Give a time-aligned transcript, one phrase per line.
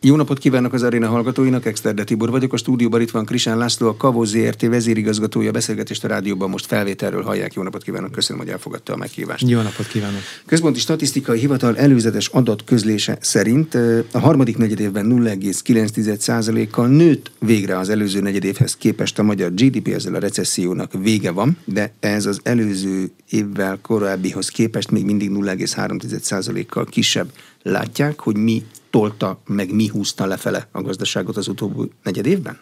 [0.00, 3.88] Jó napot kívánok az aréna hallgatóinak, Exterde Tibor vagyok, a stúdióban itt van Krisán László,
[3.88, 7.54] a Kavó ZRT vezérigazgatója, beszélgetést a rádióban most felvételről hallják.
[7.54, 9.48] Jó napot kívánok, köszönöm, hogy elfogadta a meghívást.
[9.48, 10.20] Jó napot kívánok.
[10.46, 13.74] Központi Statisztikai Hivatal előzetes adatközlése szerint
[14.10, 20.18] a harmadik negyedévben 0,9%-kal nőtt végre az előző negyedévhez képest a magyar GDP, ezzel a
[20.18, 27.32] recessziónak vége van, de ez az előző évvel korábbihoz képest még mindig 0,3%-kal kisebb.
[27.62, 28.62] Látják, hogy mi
[28.98, 32.58] tolta, meg mi húzta lefele a gazdaságot az utóbbi negyed évben?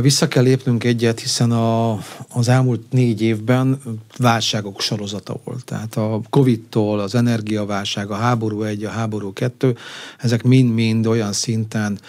[0.00, 1.92] Vissza kell lépnünk egyet, hiszen a,
[2.28, 3.80] az elmúlt négy évben
[4.16, 5.64] válságok sorozata volt.
[5.64, 9.76] Tehát a Covid-tól, az energiaválság, a háború egy, a háború kettő,
[10.18, 12.00] ezek mind-mind olyan szinten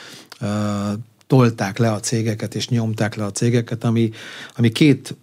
[0.42, 0.48] uh,
[1.28, 4.12] tolták le a cégeket és nyomták le a cégeket, ami,
[4.56, 5.16] ami két,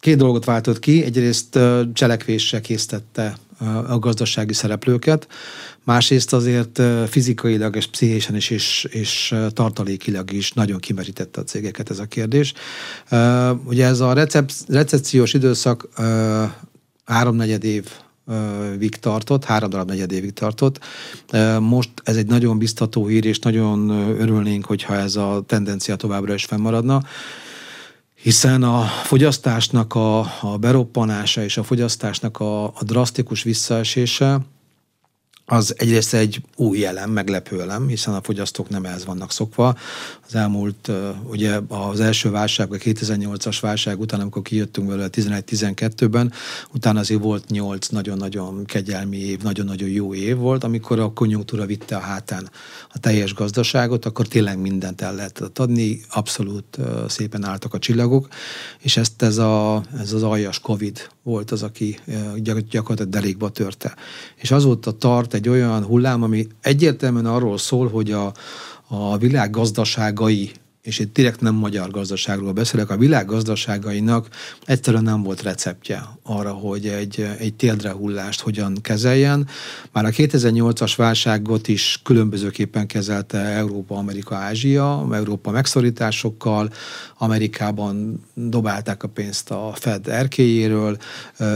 [0.00, 1.04] két dolgot váltott ki.
[1.04, 3.36] Egyrészt uh, cselekvésre késztette
[3.88, 5.28] a gazdasági szereplőket,
[5.84, 11.98] másrészt azért fizikailag és pszichésen is, és, és tartalékilag is nagyon kimerítette a cégeket ez
[11.98, 12.52] a kérdés.
[13.64, 15.88] Ugye ez a recep, recepciós időszak
[17.04, 17.88] háromnegyed év
[18.78, 20.78] vig tartott, három darab negyed évig tartott.
[21.60, 23.90] Most ez egy nagyon biztató hír, és nagyon
[24.20, 27.02] örülnénk, hogyha ez a tendencia továbbra is fennmaradna
[28.22, 34.40] hiszen a fogyasztásnak a, a beroppanása és a fogyasztásnak a, a drasztikus visszaesése
[35.44, 39.76] az egyrészt egy új jelen, meglepő elem, hiszen a fogyasztók nem ehhez vannak szokva.
[40.26, 40.90] Az elmúlt,
[41.24, 46.32] ugye az első válság, a 2008-as válság után, amikor kijöttünk belőle 11-12-ben,
[46.74, 51.96] utána azért volt 8 nagyon-nagyon kegyelmi év, nagyon-nagyon jó év volt, amikor a konjunktúra vitte
[51.96, 52.50] a hátán
[52.92, 58.28] a teljes gazdaságot, akkor tényleg mindent el lehetett adni, abszolút szépen álltak a csillagok,
[58.78, 61.98] és ezt ez, a, ez az aljas Covid volt az, aki
[62.70, 63.94] gyakorlatilag derékba törte.
[64.36, 68.32] És azóta tart egy olyan hullám, ami egyértelműen arról szól, hogy a,
[68.88, 70.50] a világ gazdaságai
[70.82, 74.28] és itt direkt nem magyar gazdaságról beszélek, a világ gazdaságainak
[74.64, 79.48] egyszerűen nem volt receptje arra, hogy egy, egy téldrehullást hogyan kezeljen.
[79.92, 86.70] Már a 2008-as válságot is különbözőképpen kezelte Európa, Amerika, Ázsia, Európa megszorításokkal,
[87.18, 90.96] Amerikában dobálták a pénzt a Fed erkéjéről,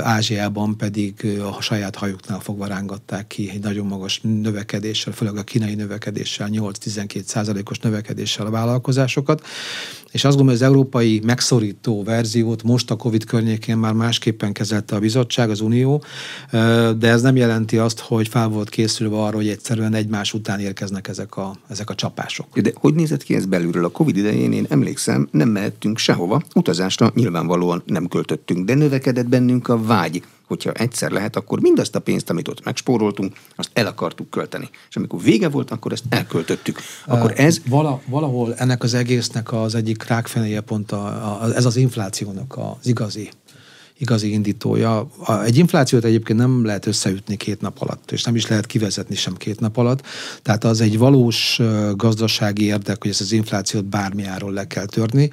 [0.02, 5.74] Ázsiában pedig a saját hajuknál fogva rángatták ki egy nagyon magas növekedéssel, főleg a kínai
[5.74, 8.50] növekedéssel, 8-12 százalékos növekedéssel a
[9.16, 9.42] vállalkozásokat.
[10.10, 14.96] És azt gondolom, hogy az európai megszorító verziót most a COVID környékén már másképpen kezelte
[14.96, 16.02] a bizottság, az Unió,
[16.98, 21.08] de ez nem jelenti azt, hogy fel volt készülve arra, hogy egyszerűen egymás után érkeznek
[21.08, 22.60] ezek a, ezek a csapások.
[22.60, 23.84] De hogy nézett ki ez belülről?
[23.84, 29.68] A COVID idején én emlékszem, nem mehettünk sehova, utazásra nyilvánvalóan nem költöttünk, de növekedett bennünk
[29.68, 34.30] a vágy hogyha egyszer lehet, akkor mindazt a pénzt, amit ott megspóroltunk, azt el akartuk
[34.30, 34.68] költeni.
[34.88, 36.78] És amikor vége volt, akkor ezt elköltöttük.
[37.06, 37.60] Akkor ez...
[37.68, 41.06] Vala, valahol ennek az egésznek az egyik rákfenéje pont a,
[41.42, 43.30] a, ez az inflációnak az igazi
[43.98, 45.08] igazi indítója.
[45.44, 49.34] Egy inflációt egyébként nem lehet összeütni két nap alatt, és nem is lehet kivezetni sem
[49.34, 50.02] két nap alatt.
[50.42, 51.60] Tehát az egy valós
[51.94, 55.30] gazdasági érdek, hogy ezt az inflációt bármiáról le kell törni.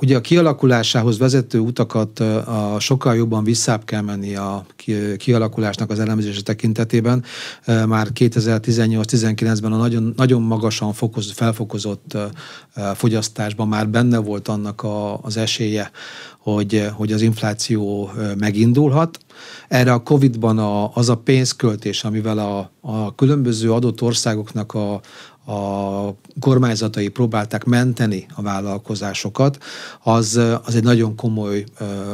[0.00, 4.66] Ugye a kialakulásához vezető utakat a sokkal jobban visszább kell menni a
[5.16, 7.24] kialakulásnak az elemzése tekintetében.
[7.66, 12.16] Már 2018-19-ben a nagyon, nagyon magasan fokoz, felfokozott
[12.94, 15.90] fogyasztásban már benne volt annak a, az esélye,
[16.54, 19.18] hogy, hogy az infláció megindulhat.
[19.68, 25.00] Erre a Covid-ban a, az a pénzköltés, amivel a, a különböző adott országoknak a,
[25.48, 29.58] a kormányzatai próbálták menteni a vállalkozásokat,
[30.02, 31.64] az, az egy nagyon komoly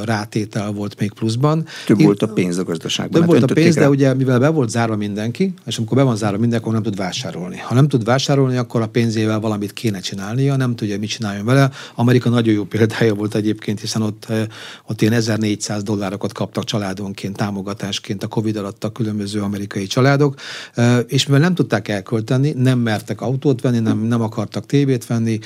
[0.05, 1.67] rátétel volt még pluszban.
[1.87, 3.21] Több Én, volt a pénz a gazdaságban.
[3.21, 3.83] Több hát volt a pénz, rá.
[3.83, 6.83] de ugye mivel be volt zárva mindenki, és amikor be van zárva mindenki, akkor nem
[6.83, 7.57] tud vásárolni.
[7.59, 11.71] Ha nem tud vásárolni, akkor a pénzével valamit kéne csinálnia, nem tudja, mit csináljon vele.
[11.95, 14.27] Amerika nagyon jó példája volt egyébként, hiszen ott,
[14.87, 20.35] ott ilyen 1400 dollárokat kaptak családonként, támogatásként a Covid alatt a különböző amerikai családok,
[21.07, 25.39] és mivel nem tudták elkölteni, nem mertek autót venni, nem, nem akartak tévét venni,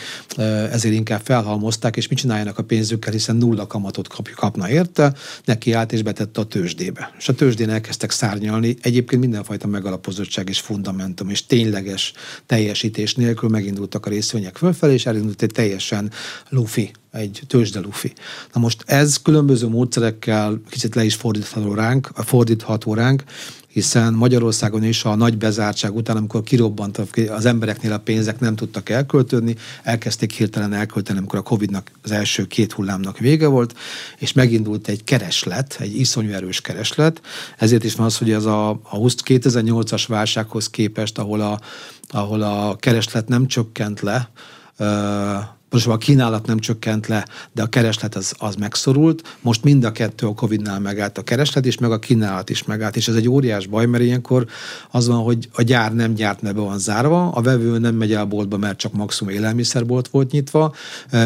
[0.70, 5.14] ezért inkább felhalmozták, és mit csináljanak a pénzükkel, hiszen nulla kamatot kap, kapna érte,
[5.44, 7.14] neki állt és betette a tőzsdébe.
[7.18, 12.12] És a tőzsdén elkezdtek szárnyalni, egyébként mindenfajta megalapozottság és fundamentum, és tényleges
[12.46, 16.10] teljesítés nélkül megindultak a részvények fölfelé, és elindult egy teljesen
[16.48, 18.12] lufi egy tőzsde lufi.
[18.52, 23.24] Na most ez különböző módszerekkel kicsit le is fordítható ránk, fordítható ránk,
[23.78, 26.98] hiszen Magyarországon is a nagy bezártság után, amikor kirobbant
[27.28, 32.46] az embereknél a pénzek nem tudtak elköltődni, elkezdték hirtelen elkölteni, amikor a Covid-nak az első
[32.46, 33.74] két hullámnak vége volt,
[34.18, 37.20] és megindult egy kereslet, egy iszonyú erős kereslet.
[37.58, 41.60] Ezért is van az, hogy ez a, a 2008-as válsághoz képest, ahol a,
[42.08, 44.30] ahol a kereslet nem csökkent le,
[45.70, 49.36] most a kínálat nem csökkent le, de a kereslet az, az megszorult.
[49.40, 52.96] Most mind a kettő a Covid-nál megállt a kereslet is, meg a kínálat is megállt.
[52.96, 54.46] És ez egy óriás baj, mert ilyenkor
[54.90, 58.12] az van, hogy a gyár nem gyárt, mert be van zárva, a vevő nem megy
[58.12, 60.74] el boltba, mert csak maximum élelmiszerbolt volt nyitva,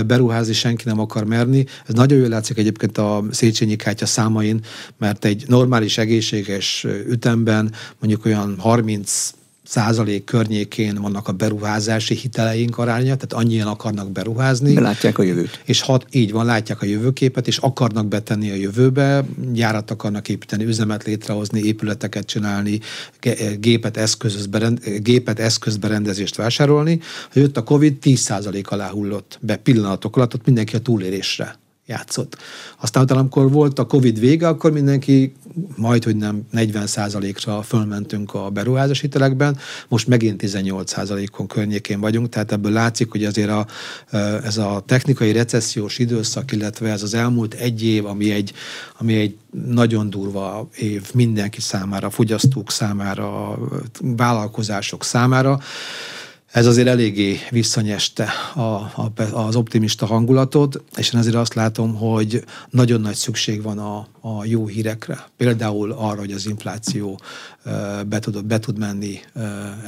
[0.06, 1.67] beruházni senki nem akar merni.
[1.87, 4.61] Ez nagyon jól látszik egyébként a Széchenyi kártya számain,
[4.99, 9.33] mert egy normális egészséges ütemben mondjuk olyan 30
[9.64, 14.81] százalék környékén vannak a beruházási hiteleink aránya, tehát annyian akarnak beruházni.
[14.81, 15.62] Látják a jövőt.
[15.64, 20.64] És hat, így van, látják a jövőképet, és akarnak betenni a jövőbe, gyárat akarnak építeni,
[20.64, 22.81] üzemet létrehozni, épületeket csinálni,
[23.59, 24.49] gépet, eszköz,
[25.03, 27.00] gépet eszközberendezést vásárolni.
[27.32, 31.61] Ha jött a Covid, 10 százalék alá hullott be pillanatok alatt, ott mindenki a túlélésre
[31.87, 32.37] játszott.
[32.81, 35.32] Aztán utána, amikor volt a Covid vége, akkor mindenki
[35.77, 39.59] majd, hogy nem 40%-ra fölmentünk a beruházás hitelekben,
[39.89, 43.67] most megint 18%-on környékén vagyunk, tehát ebből látszik, hogy azért a,
[44.45, 48.53] ez a technikai recessziós időszak, illetve ez az elmúlt egy év, ami egy,
[48.99, 53.59] ami egy nagyon durva év mindenki számára, fogyasztók számára,
[54.01, 55.61] vállalkozások számára,
[56.53, 62.45] ez azért eléggé visszanyeste a, a, az optimista hangulatot, és én azért azt látom, hogy
[62.71, 65.27] nagyon nagy szükség van a, a jó hírekre.
[65.37, 67.21] Például arra, hogy az infláció
[68.07, 69.21] be tud, be tud menni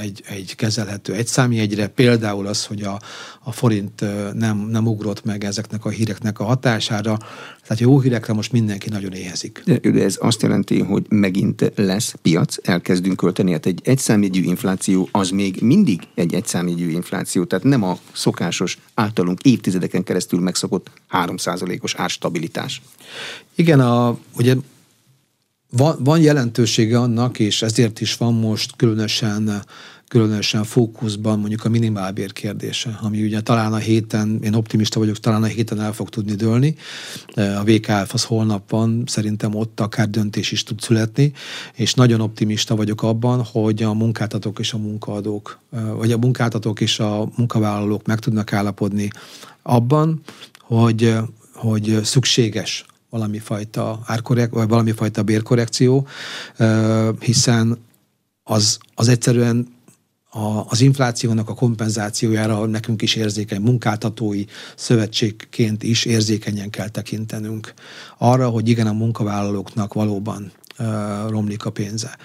[0.01, 3.01] egy, egy kezelhető egyszámjegyre, például az, hogy a,
[3.43, 7.19] a forint nem, nem ugrott meg ezeknek a híreknek a hatására,
[7.67, 9.63] tehát jó hírekre most mindenki nagyon éhezik.
[9.65, 13.53] De ez azt jelenti, hogy megint lesz piac, elkezdünk költeni.
[13.53, 19.43] Hát egy egyszámjegyű infláció az még mindig egy egyszámjegyű infláció, tehát nem a szokásos, általunk
[19.43, 22.83] évtizedeken keresztül megszokott 3%-os árstabilitás.
[23.55, 24.55] Igen, a, ugye
[25.71, 29.65] van, van jelentősége annak, és ezért is van most különösen
[30.09, 35.43] különösen fókuszban mondjuk a minimálbér kérdése, ami ugye talán a héten, én optimista vagyok, talán
[35.43, 36.77] a héten el fog tudni dőlni.
[37.35, 41.33] A VKF az holnap van, szerintem ott akár döntés is tud születni,
[41.75, 45.59] és nagyon optimista vagyok abban, hogy a munkáltatók és a munkaadók,
[45.97, 49.11] vagy a munkáltatók és a munkavállalók meg tudnak állapodni
[49.63, 50.21] abban,
[50.59, 51.17] hogy,
[51.55, 56.07] hogy szükséges valami fajta, árkorrek, vagy valami fajta bérkorrekció,
[57.21, 57.79] hiszen
[58.43, 59.74] az, az egyszerűen
[60.35, 64.45] a, az inflációnak a kompenzációjára nekünk is érzékeny, munkáltatói
[64.77, 67.75] szövetségként is érzékenyen kell tekintenünk.
[68.19, 70.53] Arra, hogy igen, a munkavállalóknak valóban
[71.29, 72.17] romlik a pénze.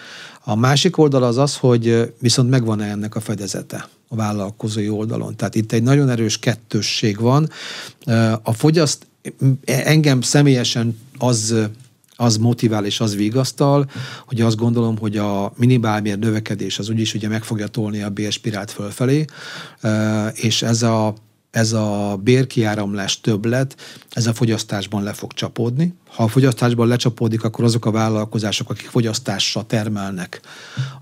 [0.43, 5.35] A másik oldal az az, hogy viszont megvan-e ennek a fedezete a vállalkozói oldalon.
[5.35, 7.49] Tehát itt egy nagyon erős kettősség van.
[8.43, 9.07] A fogyaszt,
[9.65, 11.55] engem személyesen az
[12.19, 13.89] az motivál és az vigasztal,
[14.25, 18.71] hogy azt gondolom, hogy a minimálbér növekedés az úgyis ugye meg fogja tolni a bérspirált
[18.71, 19.25] fölfelé,
[20.33, 21.13] és ez a
[21.51, 23.75] ez a bérkiáramlás többlet,
[24.09, 25.93] ez a fogyasztásban le fog csapódni.
[26.07, 30.41] Ha a fogyasztásban lecsapódik, akkor azok a vállalkozások, akik fogyasztásra termelnek,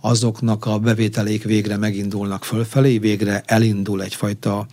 [0.01, 4.67] azoknak a bevételék végre megindulnak fölfelé, végre elindul egyfajta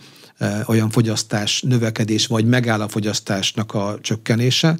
[0.65, 4.77] olyan fogyasztás növekedés, vagy megáll a fogyasztásnak a csökkenése,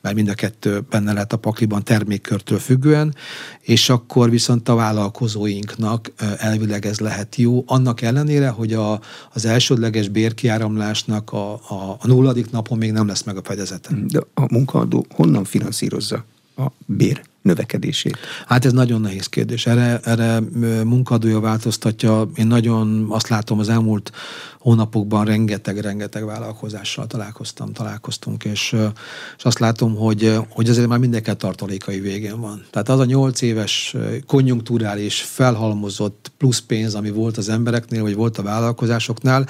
[0.00, 3.14] mert mind a kettő benne lehet a pakliban termékkörtől függően,
[3.60, 9.00] és akkor viszont a vállalkozóinknak elvileg ez lehet jó, annak ellenére, hogy a,
[9.32, 13.90] az elsődleges bérkiáramlásnak a, a, a nulladik napon még nem lesz meg a fedezete.
[14.06, 16.24] De a munkaadó honnan finanszírozza
[16.56, 18.18] a bér növekedését?
[18.46, 19.66] Hát ez nagyon nehéz kérdés.
[19.66, 20.40] Erre, erre
[20.84, 22.28] munkadója változtatja.
[22.34, 24.12] Én nagyon azt látom az elmúlt
[24.58, 28.76] hónapokban rengeteg-rengeteg vállalkozással találkoztam, találkoztunk, és,
[29.36, 32.64] és azt látom, hogy, hogy azért már mindenkel tartalékai végén van.
[32.70, 38.38] Tehát az a nyolc éves konjunktúrális felhalmozott plusz pénz, ami volt az embereknél, vagy volt
[38.38, 39.46] a vállalkozásoknál,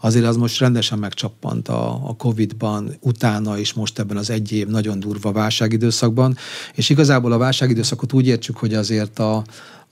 [0.00, 4.66] azért az most rendesen megcsappant a, a Covid-ban, utána is most ebben az egy év
[4.66, 6.36] nagyon durva válságidőszakban,
[6.74, 9.44] és igazából a válságidőszakot úgy értsük, hogy azért a,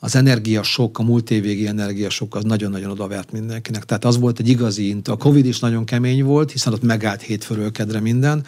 [0.05, 3.85] az energiasok, a múlt évvégi energiasok az nagyon-nagyon odavert mindenkinek.
[3.85, 5.09] Tehát az volt egy igazi int.
[5.09, 8.45] A Covid is nagyon kemény volt, hiszen ott megállt hétfőről kedre minden,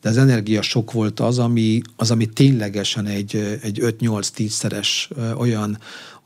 [0.00, 5.78] de az energiasok volt az, ami, az, ami ténylegesen egy, egy 5-8-10 szeres olyan,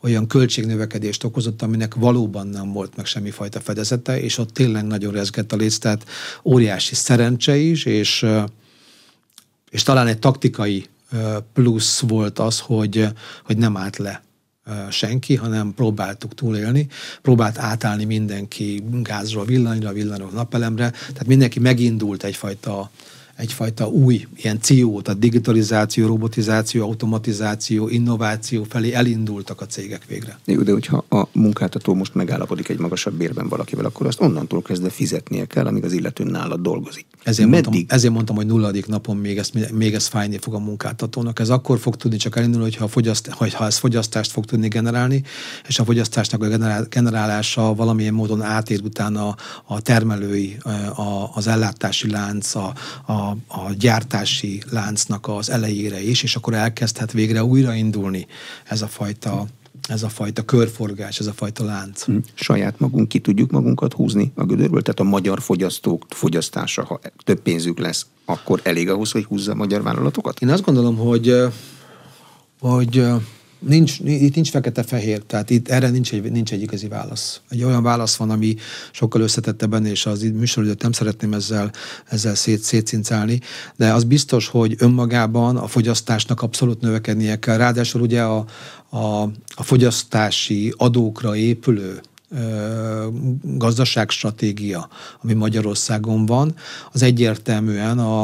[0.05, 5.53] olyan költségnövekedést okozott, aminek valóban nem volt meg semmifajta fedezete, és ott tényleg nagyon rezgett
[5.53, 6.05] a léc, tehát
[6.43, 8.27] óriási szerencse is, és,
[9.71, 10.87] és talán egy taktikai
[11.53, 13.09] plusz volt az, hogy,
[13.45, 14.23] hogy nem állt le
[14.91, 16.89] senki, hanem próbáltuk túlélni,
[17.23, 22.91] próbált átállni mindenki gázról villanyra, villanyról napelemre, tehát mindenki megindult egyfajta
[23.37, 30.39] egyfajta új ilyen cio a digitalizáció, robotizáció, automatizáció, innováció felé elindultak a cégek végre.
[30.45, 34.91] Jó, de hogyha a munkáltató most megállapodik egy magasabb bérben valakivel, akkor azt onnantól kezdve
[34.91, 37.07] fizetnie kell, amíg az illető nála dolgozik.
[37.23, 41.39] Ezért, mondtam, ezért mondtam, hogy nulladik napon még, ezt, még ez fájni fog a munkáltatónak.
[41.39, 45.23] Ez akkor fog tudni csak elindulni, hogyha, fogyaszt, hogyha ez fogyasztást fog tudni generálni,
[45.69, 50.57] és a fogyasztásnak a generál, generálása valamilyen módon átér utána a termelői,
[50.95, 52.75] a, az ellátási lánc, a,
[53.07, 58.27] a a, gyártási láncnak az elejére is, és akkor elkezdhet végre újraindulni
[58.65, 59.47] ez a fajta
[59.89, 62.03] ez a fajta körforgás, ez a fajta lánc.
[62.05, 62.17] Hm.
[62.35, 64.83] Saját magunk ki tudjuk magunkat húzni a gödörből?
[64.83, 69.55] Tehát a magyar fogyasztók fogyasztása, ha több pénzük lesz, akkor elég ahhoz, hogy húzza a
[69.55, 70.41] magyar vállalatokat?
[70.41, 71.35] Én azt gondolom, hogy,
[72.61, 73.05] hogy
[73.67, 77.41] nincs, itt nincs fekete-fehér, tehát itt erre nincs egy, nincs egy igazi válasz.
[77.49, 78.57] Egy olyan válasz van, ami
[78.93, 81.73] sokkal összetettebben, és az műsoridőt nem szeretném ezzel,
[82.05, 83.41] ezzel szét, szétszincálni,
[83.77, 87.57] de az biztos, hogy önmagában a fogyasztásnak abszolút növekednie kell.
[87.57, 88.45] Ráadásul ugye a,
[88.91, 89.23] a,
[89.55, 92.01] a fogyasztási adókra épülő
[93.43, 94.89] gazdaságstratégia,
[95.23, 96.55] ami Magyarországon van,
[96.93, 98.23] az egyértelműen a,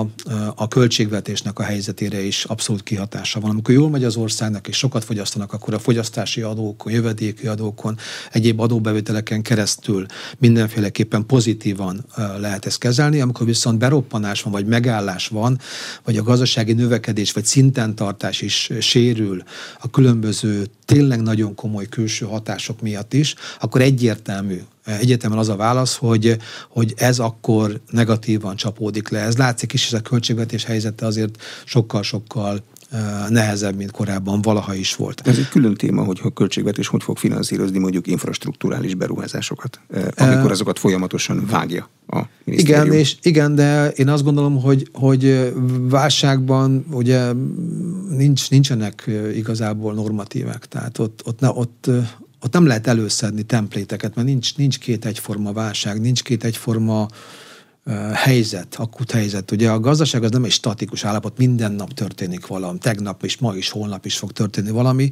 [0.55, 3.51] a költségvetésnek a helyzetére is abszolút kihatása van.
[3.51, 7.99] Amikor jól megy az országnak, és sokat fogyasztanak, akkor a fogyasztási adókon, jövedéki adókon,
[8.33, 10.07] egyéb adóbevételeken keresztül
[10.39, 12.05] mindenféleképpen pozitívan
[12.39, 13.21] lehet ezt kezelni.
[13.21, 15.59] Amikor viszont beroppanás van, vagy megállás van,
[16.05, 19.43] vagy a gazdasági növekedés, vagy szinten tartás is sérül
[19.81, 25.97] a különböző tényleg nagyon komoly külső hatások miatt is, akkor egyértelmű, egyértelműen az a válasz,
[25.97, 26.37] hogy,
[26.69, 29.21] hogy ez akkor negatívan csapódik le.
[29.21, 32.63] Ez látszik is, ez a költségvetés helyzete azért sokkal-sokkal
[33.29, 35.21] nehezebb, mint korábban valaha is volt.
[35.25, 39.81] Ez egy külön téma, hogy a költségvetés hogy fog finanszírozni mondjuk infrastruktúrális beruházásokat,
[40.17, 45.53] amikor azokat folyamatosan vágja a Igen, és igen, de én azt gondolom, hogy, hogy
[45.89, 47.33] válságban ugye
[48.09, 51.91] nincs, nincsenek igazából normatívek, tehát ott, ott, ne, ott,
[52.43, 57.09] ott nem lehet előszedni templéteket, mert nincs, nincs két egyforma válság, nincs két egyforma
[58.15, 59.51] helyzet, akut helyzet.
[59.51, 63.55] Ugye a gazdaság az nem egy statikus állapot, minden nap történik valami, tegnap is, ma
[63.57, 65.11] is, holnap is fog történni valami,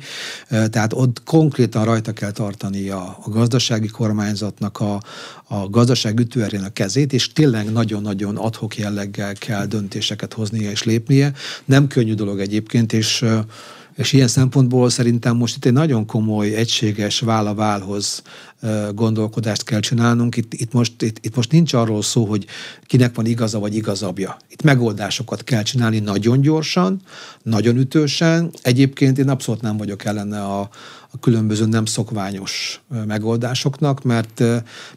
[0.48, 5.02] tehát ott konkrétan rajta kell tartani a, a gazdasági kormányzatnak a,
[5.44, 11.32] a gazdaság ütőerének kezét, és tényleg nagyon-nagyon adhok jelleggel kell döntéseket hoznia és lépnie.
[11.64, 13.24] Nem könnyű dolog egyébként, és
[13.98, 18.22] és ilyen szempontból szerintem most itt egy nagyon komoly, egységes váll válhoz
[18.94, 20.36] gondolkodást kell csinálnunk.
[20.36, 22.46] Itt, itt, most, itt, itt most nincs arról szó, hogy
[22.86, 24.36] kinek van igaza vagy igazabja.
[24.48, 27.00] Itt megoldásokat kell csinálni nagyon gyorsan,
[27.42, 28.50] nagyon ütősen.
[28.62, 30.60] Egyébként én abszolút nem vagyok ellene a,
[31.10, 34.42] a különböző nem szokványos megoldásoknak, mert,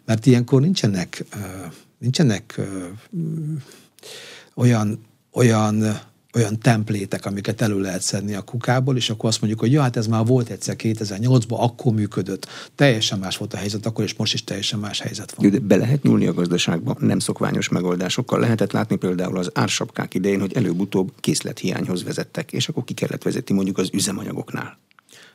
[0.06, 1.26] mert ilyenkor nincsenek,
[1.98, 2.62] nincsenek
[4.56, 5.00] olyan,
[5.32, 6.00] olyan
[6.34, 9.98] olyan templétek, amiket elő lehet szedni a kukából, és akkor azt mondjuk, hogy ja, hát
[9.98, 12.48] ez már volt egyszer 2008-ban, akkor működött.
[12.76, 15.50] Teljesen más volt a helyzet akkor, és most is teljesen más helyzet van.
[15.50, 18.40] De be lehet nyúlni a gazdaságba nem szokványos megoldásokkal.
[18.40, 23.56] Lehetett látni például az ársapkák idején, hogy előbb-utóbb készlethiányhoz vezettek, és akkor ki kellett vezetni
[23.56, 24.78] mondjuk az üzemanyagoknál.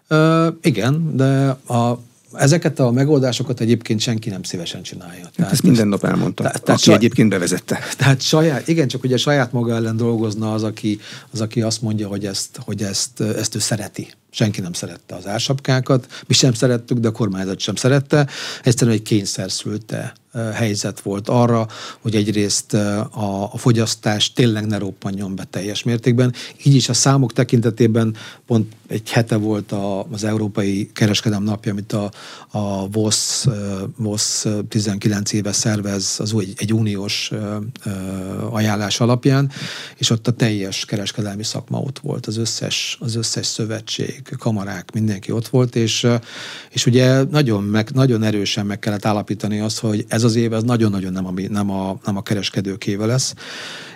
[0.08, 1.98] Ö, igen, de a
[2.32, 5.22] Ezeket a megoldásokat egyébként senki nem szívesen csinálja.
[5.22, 7.78] Hát tehát ezt minden nap elmondta, tehát, tehát aki saj, egyébként bevezette.
[7.96, 11.00] Tehát saját, igen, csak ugye saját maga ellen dolgozna az, aki,
[11.32, 14.08] az, aki azt mondja, hogy ezt, hogy ezt, ezt ő szereti.
[14.30, 18.26] Senki nem szerette az ársapkákat, mi sem szerettük, de a kormányzat sem szerette.
[18.62, 20.14] Egyszerűen egy kényszer szülte
[20.54, 21.68] helyzet volt arra,
[22.00, 26.32] hogy egyrészt a, a fogyasztás tényleg ne roppanjon be teljes mértékben.
[26.62, 28.16] Így is a számok tekintetében
[28.46, 32.10] pont egy hete volt a, az Európai Kereskedelem napja, amit a,
[32.50, 33.48] a VOSZ,
[33.96, 37.32] VOSZ 19 éve szervez az új, egy uniós
[38.50, 39.50] ajánlás alapján,
[39.96, 45.32] és ott a teljes kereskedelmi szakma ott volt, az összes, az összes szövetség, kamarák, mindenki
[45.32, 46.06] ott volt, és,
[46.70, 50.62] és ugye nagyon, meg, nagyon erősen meg kellett állapítani azt, hogy ez az év ez
[50.62, 53.34] nagyon-nagyon nem a, nem a, nem a kereskedők éve lesz,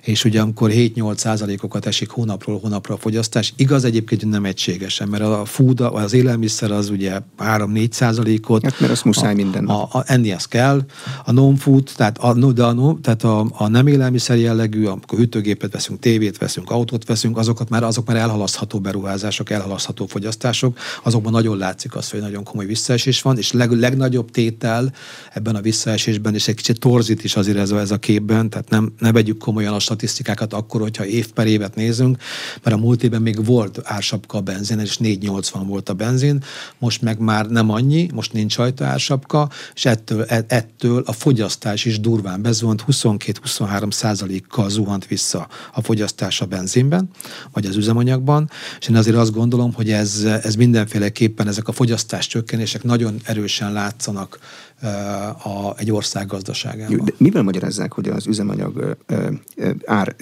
[0.03, 5.23] és ugye amikor 7-8 százalékokat esik hónapról hónapra a fogyasztás, igaz egyébként nem egységesen, mert
[5.23, 8.63] a food, az élelmiszer az ugye 3-4 százalékot.
[8.63, 10.85] Hát mert azt muszáj minden A, a, enni azt kell.
[11.25, 15.73] A non-food, tehát a, de a, no, tehát a, a nem élelmiszer jellegű, amikor hűtőgépet
[15.73, 21.57] veszünk, tévét veszünk, autót veszünk, azokat már, azok már elhalasztható beruházások, elhalasztható fogyasztások, azokban nagyon
[21.57, 24.93] látszik az, hogy nagyon komoly visszaesés van, és leg, legnagyobb tétel
[25.33, 28.51] ebben a visszaesés visszaesésben, és egy kicsit torzít is azért ez a, ez a képben,
[28.51, 32.17] tehát nem, ne vegyük komolyan a statisztikákat akkor, hogyha év per évet nézünk,
[32.63, 36.43] mert a múlt évben még volt ársapka a benzin, és 4,80 volt a benzin,
[36.79, 41.85] most meg már nem annyi, most nincs rajta ársapka, és ettől, e, ettől a fogyasztás
[41.85, 47.11] is durván bezuhant, 22-23 százalékkal zuhant vissza a fogyasztás a benzinben,
[47.53, 52.27] vagy az üzemanyagban, és én azért azt gondolom, hogy ez, ez mindenféleképpen ezek a fogyasztás
[52.27, 54.39] csökkenések nagyon erősen látszanak
[55.45, 57.05] a, egy ország gazdaságában.
[57.05, 58.97] De mivel magyarázzák, hogy az üzemanyag
[59.85, 60.17] ár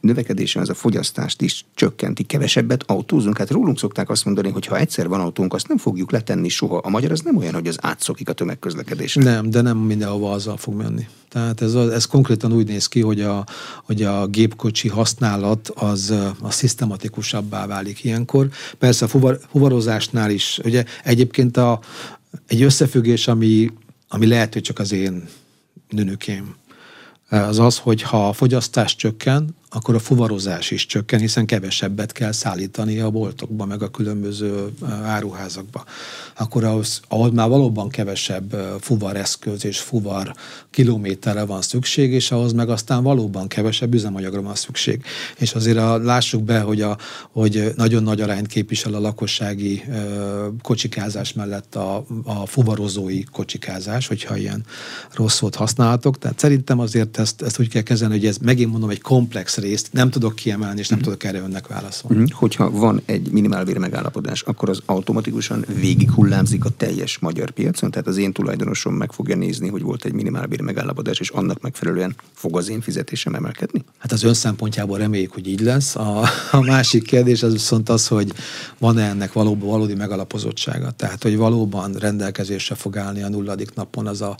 [0.00, 2.22] növekedése az a fogyasztást is csökkenti?
[2.22, 3.38] Kevesebbet autózunk?
[3.38, 6.76] Hát rólunk szokták azt mondani, hogy ha egyszer van autónk, azt nem fogjuk letenni soha.
[6.76, 9.22] A magyar az nem olyan, hogy az átszokik a tömegközlekedésre.
[9.22, 11.06] Nem, de nem mindenhova azzal fog menni.
[11.28, 13.46] Tehát ez, ez konkrétan úgy néz ki, hogy a,
[13.84, 18.48] hogy a gépkocsi használat az, az szisztematikusabbá válik ilyenkor.
[18.78, 21.80] Persze a fuvar, fuvarozásnál is, ugye egyébként a,
[22.46, 23.70] egy összefüggés, ami,
[24.08, 25.28] ami lehet, hogy csak az én
[25.88, 26.54] nőnökém,
[27.28, 32.32] az az, hogy ha a fogyasztás csökken, akkor a fuvarozás is csökken, hiszen kevesebbet kell
[32.32, 35.84] szállítani a boltokba, meg a különböző áruházakba.
[36.36, 40.34] Akkor ahhoz, ahol már valóban kevesebb fuvareszköz és fuvar
[40.70, 45.04] kilométerre van szükség, és ahhoz meg aztán valóban kevesebb üzemanyagra van szükség.
[45.38, 46.98] És azért a, lássuk be, hogy, a,
[47.30, 49.84] hogy nagyon nagy arányt képvisel a lakossági
[50.62, 54.64] kocsikázás mellett a, a fuvarozói kocsikázás, hogyha ilyen
[55.14, 56.18] rossz szót használhatok.
[56.18, 59.88] Tehát szerintem azért ezt, ezt úgy kell kezelni, hogy ez megint mondom egy komplex részt
[59.92, 61.14] nem tudok kiemelni, és nem uh-huh.
[61.14, 62.22] tudok erre önnek válaszolni.
[62.22, 62.38] Uh-huh.
[62.38, 68.06] Hogyha van egy minimálbér megállapodás, akkor az automatikusan végig hullámzik a teljes magyar piacon, tehát
[68.06, 72.56] az én tulajdonosom meg fogja nézni, hogy volt egy minimálbér megállapodás, és annak megfelelően fog
[72.56, 73.84] az én fizetésem emelkedni?
[73.98, 75.96] Hát az ön szempontjából reméljük, hogy így lesz.
[75.96, 78.32] A, a másik kérdés az viszont az, hogy
[78.78, 80.90] van-e ennek valóban valódi megalapozottsága.
[80.90, 84.36] Tehát, hogy valóban rendelkezésre fog állni a nulladik napon az a,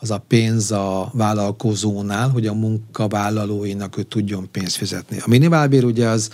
[0.00, 5.18] az a pénz a vállalkozónál, hogy a munkavállalóinak ő tudjon pénzt fizetni.
[5.18, 6.30] A minimálbér ugye az,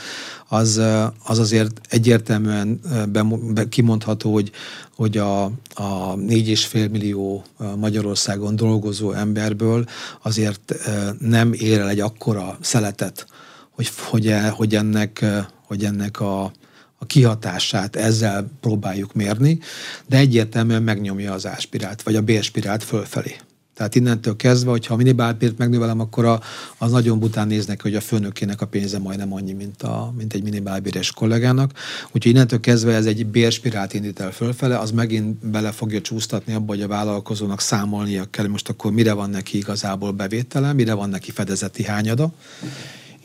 [0.48, 0.80] az,
[1.24, 4.50] az azért egyértelműen be, be, kimondható, hogy,
[4.96, 5.44] hogy a,
[5.74, 7.44] a 4,5 millió
[7.76, 9.84] Magyarországon dolgozó emberből
[10.22, 10.74] azért
[11.18, 13.26] nem ér el egy akkora szeletet,
[13.70, 15.24] hogy, hogy, hogy ennek,
[15.66, 16.52] hogy ennek a,
[16.98, 19.58] a kihatását ezzel próbáljuk mérni,
[20.06, 23.36] de egyértelműen megnyomja az áspirált, vagy a bérspirált fölfelé.
[23.76, 26.40] Tehát innentől kezdve, hogyha a minimálbért megnövelem, akkor a,
[26.78, 30.42] az nagyon bután néznek, hogy a főnökének a pénze majdnem annyi, mint, a, mint egy
[30.42, 31.72] minimálbéres kollégának.
[32.06, 36.72] Úgyhogy innentől kezdve ez egy bérspirált indít el fölfele, az megint bele fogja csúsztatni abba,
[36.72, 41.30] hogy a vállalkozónak számolnia kell, most akkor mire van neki igazából bevétele, mire van neki
[41.30, 42.32] fedezeti hányada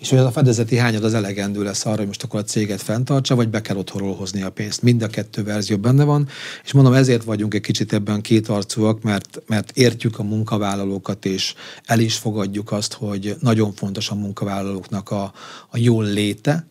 [0.02, 2.82] és hogy az a fedezeti hányad az elegendő lesz arra, hogy most akkor a céget
[2.82, 4.82] fenntartsa, vagy be kell otthonról hozni a pénzt.
[4.82, 6.28] Mind a kettő verzió benne van,
[6.64, 11.54] és mondom, ezért vagyunk egy kicsit ebben kétarcúak, mert, mert értjük a munkavállalókat, és
[11.86, 15.34] el is fogadjuk azt, hogy nagyon fontos a munkavállalóknak a,
[15.70, 16.66] a jól léte,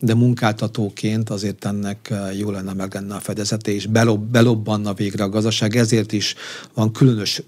[0.00, 5.24] de munkáltatóként azért ennek eh, jó lenne meg lenne a fedezete, és belob, belobbanna végre
[5.24, 5.76] a gazdaság.
[5.76, 6.34] Ezért is
[6.74, 7.42] van különös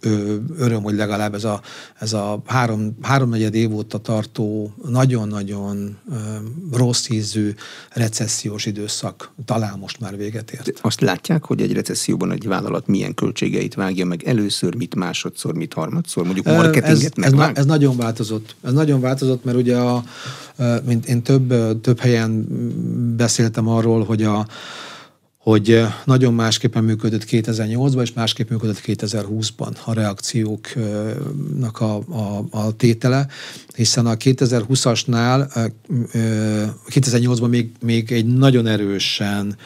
[0.59, 1.61] öröm, hogy legalább ez a,
[1.99, 5.99] ez a három, háromnegyed év óta tartó nagyon-nagyon
[6.73, 7.55] rossz ízű
[7.91, 10.79] recessziós időszak talán most már véget ért.
[10.81, 15.73] Azt látják, hogy egy recesszióban egy vállalat milyen költségeit vágja meg először, mit másodszor, mit
[15.73, 18.55] harmadszor, mondjuk marketinget ez, ez, ez nagyon változott.
[18.63, 20.05] Ez nagyon változott, mert ugye a,
[20.85, 22.40] mint én több, több helyen
[23.17, 24.47] beszéltem arról, hogy a,
[25.43, 33.27] hogy nagyon másképpen működött 2008-ban, és másképp működött 2020-ban a reakcióknak a, a, a tétele,
[33.75, 35.69] hiszen a 2020-asnál,
[36.89, 39.57] 2008-ban még, még egy nagyon erősen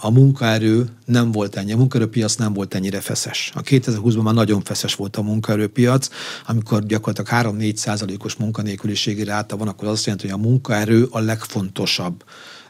[0.00, 3.50] a munkaerő nem volt ennyi, a munkaerőpiac nem volt ennyire feszes.
[3.54, 6.08] A 2020-ban már nagyon feszes volt a munkaerőpiac,
[6.46, 11.18] amikor gyakorlatilag 3-4 százalékos munkanélküliségi ráta van, akkor az azt jelenti, hogy a munkaerő a
[11.18, 12.24] legfontosabb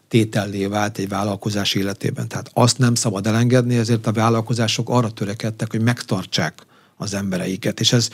[0.09, 2.29] tétellé vált egy vállalkozás életében.
[2.29, 7.81] Tehát azt nem szabad elengedni, ezért a vállalkozások arra törekedtek, hogy megtartsák az embereiket.
[7.81, 8.09] És, ez,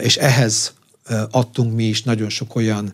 [0.00, 0.72] és ehhez
[1.30, 2.92] adtunk mi is nagyon sok olyan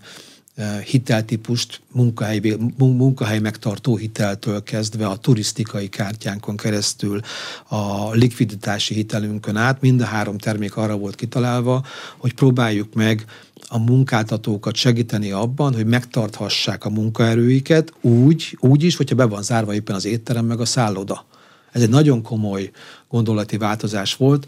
[0.84, 7.20] hiteltípust, munkahely, munkahely megtartó hiteltől kezdve a turisztikai kártyánkon keresztül
[7.68, 11.84] a likviditási hitelünkön át, mind a három termék arra volt kitalálva,
[12.16, 13.24] hogy próbáljuk meg
[13.68, 19.74] a munkáltatókat segíteni abban, hogy megtarthassák a munkaerőiket úgy, úgy is, hogyha be van zárva
[19.74, 21.26] éppen az étterem meg a szálloda.
[21.72, 22.70] Ez egy nagyon komoly
[23.08, 24.46] gondolati változás volt.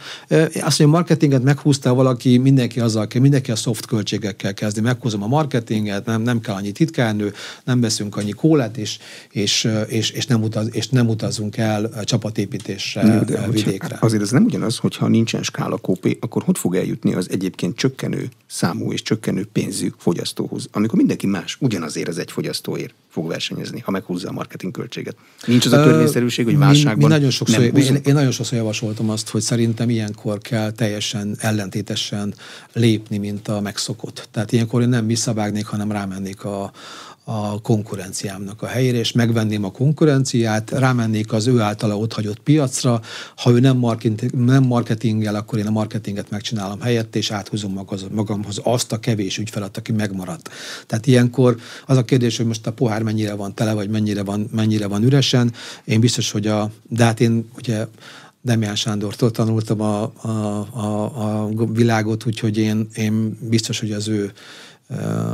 [0.61, 4.81] Azt, hogy a marketinget meghúzta valaki, mindenki azzal kell, mindenki a soft költségekkel kezdi.
[4.81, 7.33] Meghúzom a marketinget, nem, nem kell annyi titkárnő,
[7.64, 8.99] nem veszünk annyi kólát, és,
[9.31, 13.96] és, és, és, nem, utaz, és nem utazunk el csapatépítésre de vidékre.
[14.01, 18.29] Azért ez nem ugyanaz, hogyha nincsen skála kópé, akkor hogy fog eljutni az egyébként csökkenő
[18.46, 23.90] számú és csökkenő pénzű fogyasztóhoz, amikor mindenki más ugyanazért az egy fogyasztóért fog versenyezni, ha
[23.90, 25.16] meghúzza a marketing költséget.
[25.46, 28.49] Nincs az a törvényszerűség, hogy válságban mi, mi nagyon sokszor, nem én, én nagyon sokszor
[28.56, 32.34] javasoltam azt, hogy szerintem ilyenkor kell teljesen ellentétesen
[32.72, 34.28] lépni, mint a megszokott.
[34.30, 36.72] Tehát ilyenkor én nem visszavágnék, hanem rámennék a,
[37.32, 43.00] a konkurenciámnak a helyére, és megvenném a konkurenciát, rámennék az ő általa otthagyott piacra,
[43.36, 48.60] ha ő nem, marketing, nem marketingel, akkor én a marketinget megcsinálom helyett, és áthúzom magamhoz
[48.62, 50.50] azt a kevés ügyfelet, aki megmaradt.
[50.86, 54.48] Tehát ilyenkor az a kérdés, hogy most a pohár mennyire van tele, vagy mennyire van,
[54.52, 55.52] mennyire van üresen.
[55.84, 57.86] Én biztos, hogy a, de hát én ugye
[58.42, 60.29] Demián Sándortól tanultam a, a,
[60.72, 61.05] a,
[61.44, 64.33] a világot, úgyhogy én, én biztos, hogy az ő,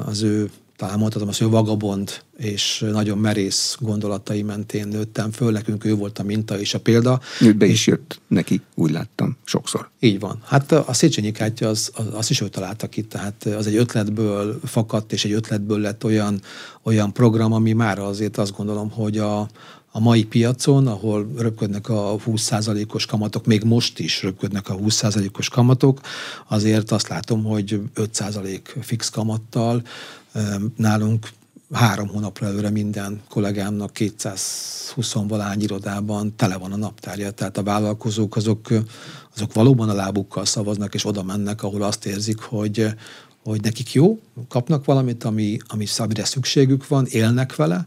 [0.06, 5.84] az ő talán mondhatom azt, hogy vagabond és nagyon merész gondolatai mentén nőttem föl, nekünk
[5.84, 7.20] ő volt a minta és a példa.
[7.40, 9.90] Ő be is jött neki, úgy láttam, sokszor.
[10.00, 10.38] Így van.
[10.44, 14.60] Hát a Széchenyi kártya, az, az, azt is ő találta ki, tehát az egy ötletből
[14.64, 16.40] fakadt, és egy ötletből lett olyan,
[16.82, 19.48] olyan program, ami már azért azt gondolom, hogy a,
[19.96, 26.00] a mai piacon, ahol röpködnek a 20%-os kamatok, még most is röpködnek a 20%-os kamatok,
[26.48, 29.82] azért azt látom, hogy 5% fix kamattal
[30.76, 31.28] Nálunk
[31.72, 38.36] három hónapra előre minden kollégámnak 220 valány irodában tele van a naptárja, tehát a vállalkozók
[38.36, 38.68] azok,
[39.34, 42.86] azok valóban a lábukkal szavaznak, és oda mennek, ahol azt érzik, hogy,
[43.44, 47.86] hogy nekik jó, kapnak valamit, ami, ami amire szükségük van, élnek vele,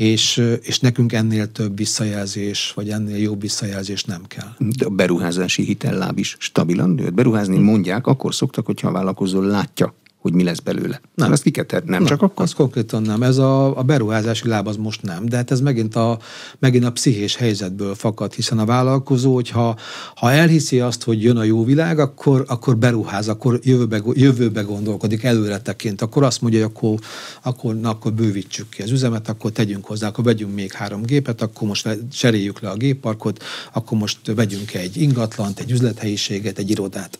[0.00, 4.48] és, és nekünk ennél több visszajelzés, vagy ennél jobb visszajelzés nem kell.
[4.58, 7.14] De a beruházási hitelláb is stabilan nőtt.
[7.14, 11.00] Beruházni mondják, akkor szoktak, hogyha a vállalkozó látja, hogy mi lesz belőle.
[11.14, 11.32] Nem.
[11.32, 12.44] Azt ki kell nem, nem, csak akkor?
[12.44, 13.22] Az konkrétan nem.
[13.22, 16.18] Ez a, a beruházási láb az most nem, de hát ez megint a,
[16.58, 19.78] megint a pszichés helyzetből fakad, hiszen a vállalkozó, hogyha
[20.14, 25.22] ha elhiszi azt, hogy jön a jó világ, akkor, akkor beruház, akkor jövőbe, jövőbe gondolkodik,
[25.22, 26.98] előre tekint, akkor azt mondja, hogy akkor,
[27.42, 31.42] akkor, na, akkor bővítsük ki az üzemet, akkor tegyünk hozzá, akkor vegyünk még három gépet,
[31.42, 37.18] akkor most cseréljük le a gépparkot, akkor most vegyünk egy ingatlant, egy üzlethelyiséget, egy irodát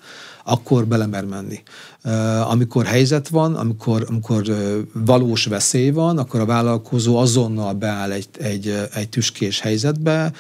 [0.50, 1.62] akkor belemer menni.
[2.48, 4.44] Amikor helyzet van, amikor, amikor
[4.92, 10.32] valós veszély van, akkor a vállalkozó azonnal beáll egy, egy, egy tüskés helyzetbe,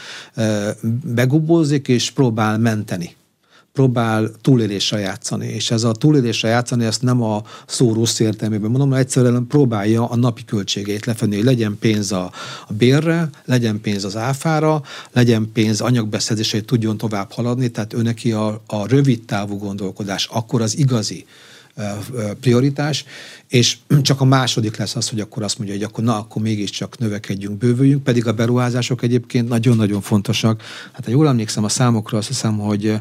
[1.04, 3.18] begubózik és próbál menteni
[3.80, 5.46] próbál túlélésre játszani.
[5.46, 10.08] És ez a túlélésre játszani, ezt nem a szó rossz értelmében mondom, mert egyszerűen próbálja
[10.08, 12.32] a napi költségeit lefenni, hogy legyen pénz a,
[12.66, 18.02] a bérre, legyen pénz az áfára, legyen pénz anyagbeszedésre, hogy tudjon tovább haladni, tehát ő
[18.02, 21.26] neki a, a rövid távú gondolkodás, akkor az igazi
[22.40, 23.04] prioritás,
[23.48, 26.98] és csak a második lesz az, hogy akkor azt mondja, hogy akkor na, akkor mégiscsak
[26.98, 30.62] növekedjünk, bővüljünk, pedig a beruházások egyébként nagyon-nagyon fontosak.
[30.92, 33.00] Hát ha jól emlékszem a számokra, azt hiszem, hogy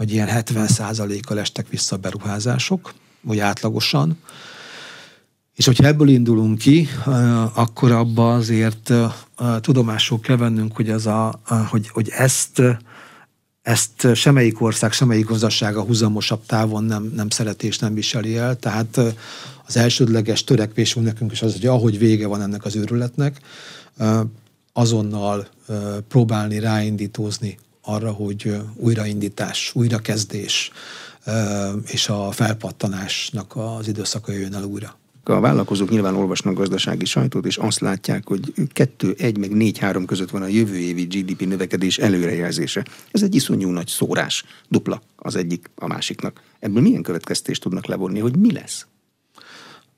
[0.00, 4.18] hogy ilyen 70%-kal estek vissza a beruházások, vagy átlagosan.
[5.54, 6.88] És hogyha ebből indulunk ki,
[7.54, 8.92] akkor abba azért
[9.60, 12.62] tudomásul kell vennünk, hogy, az a, hogy, hogy ezt,
[13.62, 18.56] ezt semmelyik ország, semmelyik gazdaság a huzamosabb távon nem, nem szereti és nem viseli el.
[18.56, 19.00] Tehát
[19.66, 23.40] az elsődleges törekvésünk nekünk is az, hogy ahogy vége van ennek az őrületnek,
[24.72, 25.48] azonnal
[26.08, 30.70] próbálni ráindítózni arra, hogy újraindítás, újrakezdés
[31.86, 34.98] és a felpattanásnak az időszaka jön el újra.
[35.24, 40.04] A vállalkozók nyilván olvasnak gazdasági sajtót, és azt látják, hogy 2, 1 meg 4, 3
[40.04, 42.84] között van a jövő évi GDP növekedés előrejelzése.
[43.10, 46.42] Ez egy iszonyú nagy szórás, dupla az egyik a másiknak.
[46.58, 48.86] Ebből milyen következtést tudnak levonni, hogy mi lesz?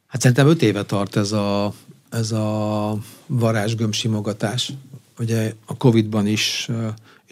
[0.06, 1.74] Hát szerintem 5 éve tart ez a,
[2.10, 4.72] ez a varázsgömb simogatás.
[5.18, 6.68] Ugye a Covid-ban is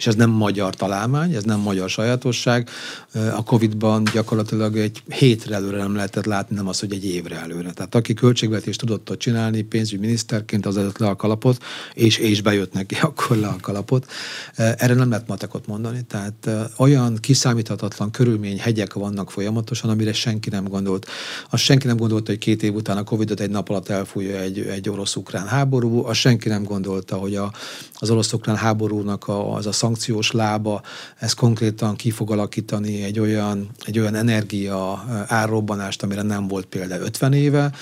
[0.01, 2.69] és ez nem magyar találmány, ez nem magyar sajátosság.
[3.13, 7.73] A Covid-ban gyakorlatilag egy hétre előre nem lehetett látni, nem az, hogy egy évre előre.
[7.73, 11.63] Tehát aki költségvetést tudott ott csinálni pénzügyminiszterként, az adott le a kalapot,
[11.95, 14.11] és, és bejött neki akkor le a kalapot.
[14.57, 16.03] Erre nem lehet matekot mondani.
[16.09, 21.07] Tehát olyan kiszámíthatatlan körülmény, hegyek vannak folyamatosan, amire senki nem gondolt.
[21.51, 24.59] Azt senki nem gondolta, hogy két év után a Covid-ot egy nap alatt elfújja egy,
[24.59, 27.53] egy orosz-ukrán háború, azt senki nem gondolta, hogy a,
[27.95, 30.83] az orosz-ukrán háborúnak a, az a szankciós lába,
[31.19, 36.99] ez konkrétan ki fog alakítani egy olyan, egy olyan energia árrobbanást, amire nem volt példa
[36.99, 37.73] 50 éve,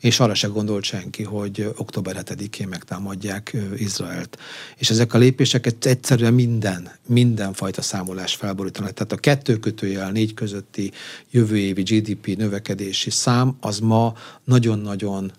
[0.00, 4.38] és arra se gondolt senki, hogy október 7-én megtámadják Izraelt.
[4.76, 8.92] És ezek a lépéseket egyszerűen minden, mindenfajta számolás felborítanak.
[8.92, 10.92] Tehát a kettő kötőjel négy közötti
[11.30, 15.32] jövő évi GDP növekedési szám, az ma nagyon-nagyon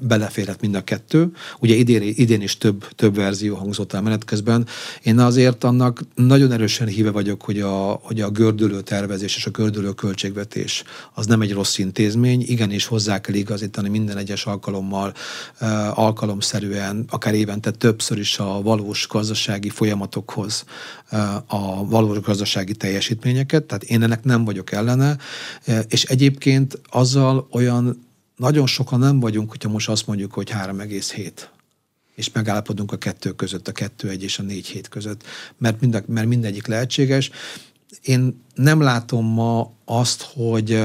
[0.00, 1.32] beleférhet mind a kettő.
[1.60, 4.66] Ugye idén, idén is több, több verzió hangzott el menet közben.
[5.02, 9.50] Én azért annak nagyon erősen híve vagyok, hogy a, hogy a gördülő tervezés és a
[9.50, 15.14] gördülő költségvetés az nem egy rossz intézmény, igenis hozzá kell igazítani minden egyes alkalommal,
[15.94, 20.64] alkalomszerűen, akár évente többször is a valós gazdasági folyamatokhoz
[21.46, 25.16] a valós gazdasági teljesítményeket, tehát én ennek nem vagyok ellene,
[25.88, 31.30] és egyébként azzal olyan nagyon sokan nem vagyunk, hogyha most azt mondjuk, hogy 3,7
[32.14, 35.22] és megállapodunk a kettő között, a kettő egy és a négy hét között,
[35.58, 37.30] mert, mind, mert mindegyik lehetséges.
[38.02, 40.82] Én nem látom ma azt, hogy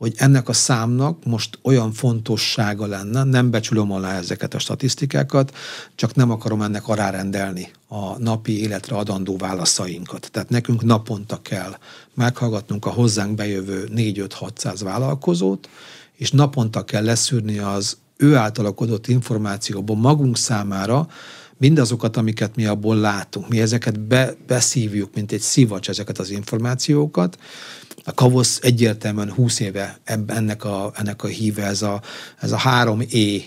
[0.00, 5.56] hogy ennek a számnak most olyan fontossága lenne, nem becsülöm alá ezeket a statisztikákat,
[5.94, 10.28] csak nem akarom ennek arárendelni a napi életre adandó válaszainkat.
[10.32, 11.76] Tehát nekünk naponta kell
[12.14, 15.68] meghallgatnunk a hozzánk bejövő 4-5-600 vállalkozót,
[16.12, 21.08] és naponta kell leszűrni az ő által adott információból magunk számára
[21.56, 23.48] mindazokat, amiket mi abból látunk.
[23.48, 27.38] Mi ezeket be, beszívjuk, mint egy szivacs ezeket az információkat.
[28.04, 32.02] A Kavosz egyértelműen 20 éve ennek a, ennek a híve, ez a,
[32.40, 33.42] ez a 3E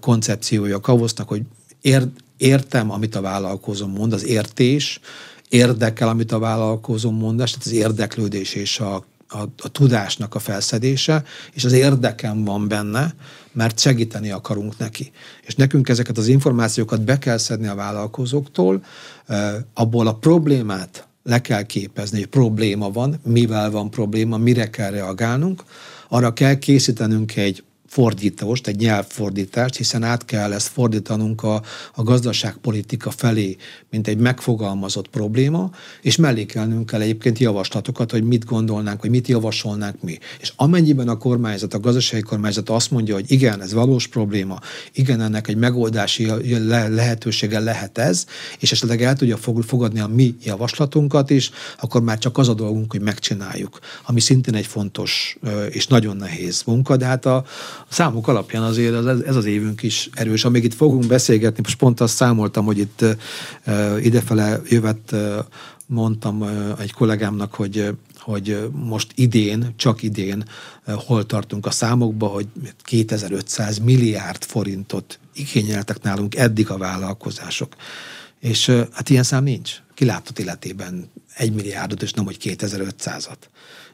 [0.00, 1.42] koncepciója a Kavosznak, hogy
[1.80, 5.00] ér, értem, amit a vállalkozó mond, az értés,
[5.48, 11.24] érdekel, amit a vállalkozó mond, tehát az érdeklődés és a a, a tudásnak a felszedése,
[11.52, 13.14] és az érdekem van benne,
[13.54, 15.10] mert segíteni akarunk neki.
[15.42, 18.84] És nekünk ezeket az információkat be kell szedni a vállalkozóktól,
[19.74, 25.64] abból a problémát le kell képezni, hogy probléma van, mivel van probléma, mire kell reagálnunk,
[26.08, 31.62] arra kell készítenünk egy fordítást, egy nyelvfordítást, hiszen át kell ezt fordítanunk a,
[31.94, 33.56] a gazdaságpolitika felé,
[33.90, 35.70] mint egy megfogalmazott probléma,
[36.02, 40.18] és mellékelnünk kell egyébként javaslatokat, hogy mit gondolnánk, hogy mit javasolnánk mi.
[40.40, 44.58] És amennyiben a kormányzat, a gazdasági kormányzat azt mondja, hogy igen, ez valós probléma,
[44.92, 46.26] igen, ennek egy megoldási
[46.68, 48.26] lehetősége lehet ez,
[48.58, 52.90] és esetleg el tudja fogadni a mi javaslatunkat is, akkor már csak az a dolgunk,
[52.90, 55.38] hogy megcsináljuk, ami szintén egy fontos
[55.70, 57.44] és nagyon nehéz munka, de hát a,
[57.88, 60.44] a számok alapján azért ez, ez az évünk is erős.
[60.44, 63.04] Amíg itt fogunk beszélgetni, most pont azt számoltam, hogy itt
[63.66, 65.34] uh, idefele jövet uh,
[65.86, 67.94] mondtam uh, egy kollégámnak, hogy
[68.24, 70.44] hogy most idén, csak idén
[70.84, 72.46] hol tartunk a számokba, hogy
[72.82, 77.74] 2500 milliárd forintot igényeltek nálunk eddig a vállalkozások.
[78.40, 79.82] És hát ilyen szám nincs.
[79.94, 83.38] Kilátott életében egy milliárdot, és nem, hogy 2500-at.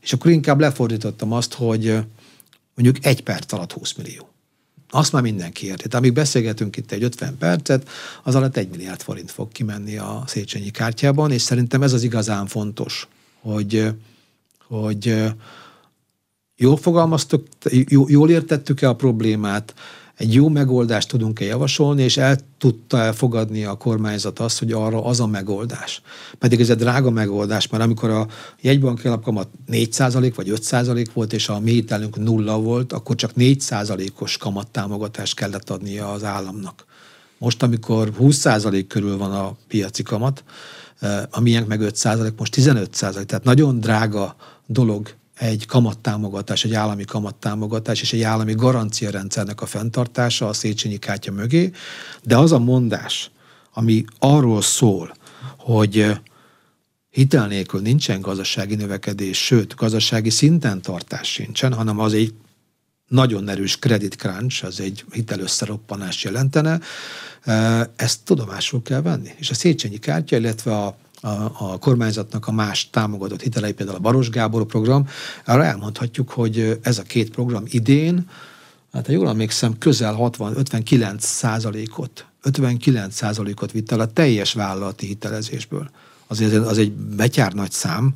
[0.01, 1.99] És akkor inkább lefordítottam azt, hogy
[2.81, 4.29] mondjuk egy perc alatt 20 millió.
[4.91, 5.77] Azt már mindenki érti.
[5.77, 7.89] Tehát amíg beszélgetünk itt egy 50 percet,
[8.23, 12.47] az alatt egy milliárd forint fog kimenni a Széchenyi kártyában, és szerintem ez az igazán
[12.47, 13.09] fontos,
[13.41, 13.89] hogy,
[14.67, 15.25] hogy
[16.57, 17.47] jól fogalmaztuk,
[17.89, 19.75] jól értettük-e a problémát,
[20.21, 25.21] egy jó megoldást tudunk-e javasolni, és el tudta elfogadni a kormányzat azt, hogy arra az
[25.21, 26.03] a megoldás.
[26.39, 28.27] Pedig ez egy drága megoldás, mert amikor a
[28.61, 34.37] jegybanki alapkamat 4% vagy 5% volt, és a mi hitelünk nulla volt, akkor csak 4%-os
[34.37, 36.85] kamattámogatást kellett adnia az államnak.
[37.39, 40.45] Most, amikor 20% körül van a piaci kamat,
[40.99, 47.05] eh, a miénk meg 5%, most 15%, tehát nagyon drága dolog egy kamattámogatás, egy állami
[47.05, 51.71] kamattámogatás és egy állami garanciarendszernek a fenntartása a Széchenyi kártya mögé,
[52.23, 53.31] de az a mondás,
[53.73, 55.15] ami arról szól,
[55.57, 56.21] hogy
[57.11, 62.35] hitel nélkül nincsen gazdasági növekedés, sőt, gazdasági szinten tartás sincsen, hanem az egy
[63.09, 66.81] nagyon erős credit crunch, az egy hitelösszeroppanás jelentene,
[67.97, 69.31] ezt tudomásul kell venni.
[69.37, 71.29] És a Széchenyi kártya, illetve a a,
[71.59, 75.09] a kormányzatnak a más támogatott hitelei, például a Baros Gábor program,
[75.47, 78.29] arra elmondhatjuk, hogy ez a két program idén,
[78.93, 85.91] hát ha jól emlékszem, közel 60-59 százalékot, 59 százalékot vitt el a teljes vállalati hitelezésből.
[86.27, 88.15] Azért az egy betyár nagy szám,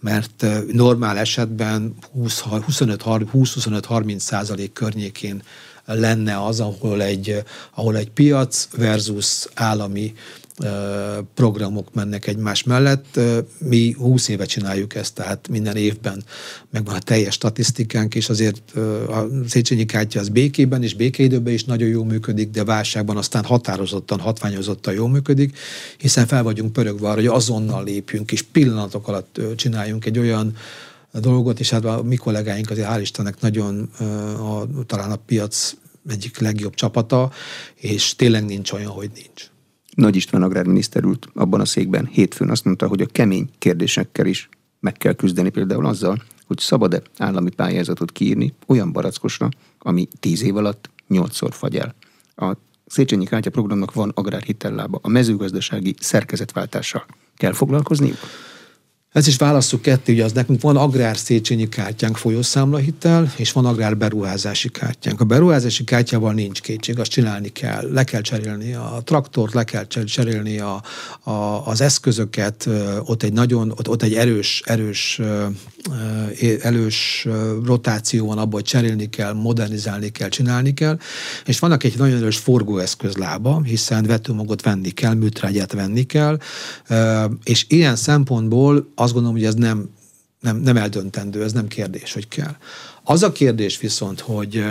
[0.00, 5.42] mert normál esetben 20-25-30 százalék környékén
[5.84, 7.42] lenne az, ahol egy,
[7.74, 10.14] ahol egy piac versus állami
[11.34, 13.20] programok mennek egymás mellett.
[13.58, 16.24] Mi 20 éve csináljuk ezt, tehát minden évben
[16.70, 18.76] megvan a teljes statisztikánk, és azért
[19.08, 24.20] a Széchenyi kártya az békében és békeidőben is nagyon jól működik, de válságban aztán határozottan,
[24.20, 25.58] hatványozottan jól működik,
[25.98, 30.56] hiszen fel vagyunk pörögve arra, hogy azonnal lépjünk, és pillanatok alatt csináljunk egy olyan
[31.12, 33.90] dolgot, és hát a mi kollégáink azért hál' Istennek nagyon
[34.38, 35.74] a, talán a piac
[36.08, 37.30] egyik legjobb csapata,
[37.74, 39.52] és tényleg nincs olyan, hogy nincs.
[39.94, 44.48] Nagy István agrárminiszter ült abban a székben hétfőn, azt mondta, hogy a kemény kérdésekkel is
[44.80, 50.56] meg kell küzdeni például azzal, hogy szabad-e állami pályázatot kiírni olyan barackosra, ami tíz év
[50.56, 51.94] alatt nyolcszor fagy el.
[52.36, 54.98] A Széchenyi Kártya programnak van agrárhitellába.
[55.02, 58.18] A mezőgazdasági szerkezetváltással kell foglalkozniuk?
[59.14, 63.96] Ez is válasszuk ketté, hogy az nekünk van agrár Széchenyi kártyánk folyószámlahitel, és van agrár
[63.96, 65.20] beruházási kártyánk.
[65.20, 67.90] A beruházási kártyával nincs kétség, azt csinálni kell.
[67.92, 70.82] Le kell cserélni a traktort, le kell cserélni a,
[71.20, 72.68] a, az eszközöket,
[73.04, 75.20] ott egy nagyon, ott, ott egy erős, erős,
[76.62, 77.28] erős
[77.64, 80.98] rotáció van abban, hogy cserélni kell, modernizálni kell, csinálni kell,
[81.44, 86.38] és vannak egy nagyon erős forgóeszközlába, hiszen vetőmagot venni kell, műtrágyát venni kell,
[87.44, 89.90] és ilyen szempontból azt gondolom, hogy ez nem,
[90.40, 92.56] nem, nem eldöntendő, ez nem kérdés, hogy kell.
[93.02, 94.64] Az a kérdés viszont, hogy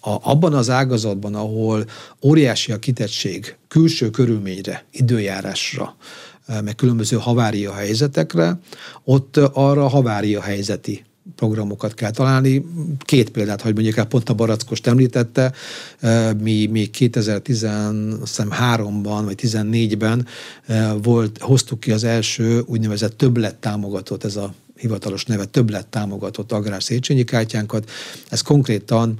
[0.00, 1.84] a, abban az ágazatban, ahol
[2.22, 5.96] óriási a kitettség külső körülményre, időjárásra,
[6.64, 8.60] meg különböző havária helyzetekre,
[9.04, 11.04] ott arra havária helyzeti
[11.36, 12.64] programokat kell találni.
[12.98, 15.52] Két példát, hogy mondjuk el, pont a Barackost említette,
[16.40, 20.26] mi még 2013-ban vagy 2014-ben
[21.02, 26.82] volt, hoztuk ki az első úgynevezett többlet támogatót, ez a hivatalos neve többlet támogatott agrár
[26.82, 27.90] Széchenyi kártyánkat.
[28.28, 29.18] Ez konkrétan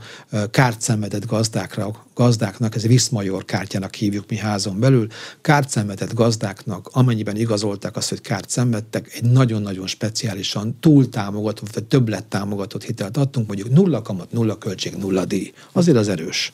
[0.50, 5.06] kárt szenvedett gazdákra, gazdáknak, ez Viszmajor kártyának hívjuk mi házon belül,
[5.40, 11.84] kárt szenvedett gazdáknak, amennyiben igazolták azt, hogy kárt szenvedtek, egy nagyon-nagyon speciálisan túl támogatott, vagy
[11.84, 15.52] többlet támogatott hitelt adtunk, mondjuk nulla kamat, nulla költség, nulla díj.
[15.72, 16.52] Azért az erős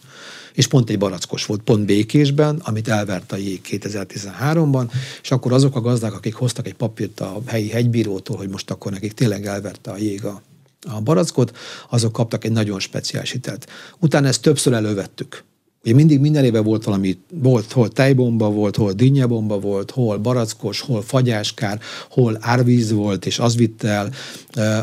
[0.54, 5.76] és pont egy barackos volt, pont Békésben, amit elvert a jég 2013-ban, és akkor azok
[5.76, 9.90] a gazdák, akik hoztak egy papírt a helyi hegybírótól, hogy most akkor nekik tényleg elverte
[9.90, 10.42] a jég a,
[10.88, 11.56] a barackot,
[11.90, 13.68] azok kaptak egy nagyon speciális hitelt.
[13.98, 15.44] Utána ezt többször elővettük.
[15.84, 20.80] Ugye mindig minden éve volt valami, volt hol tejbomba volt, hol dinnyebomba volt, hol barackos,
[20.80, 24.10] hol fagyáskár, hol árvíz volt, és az vitt el.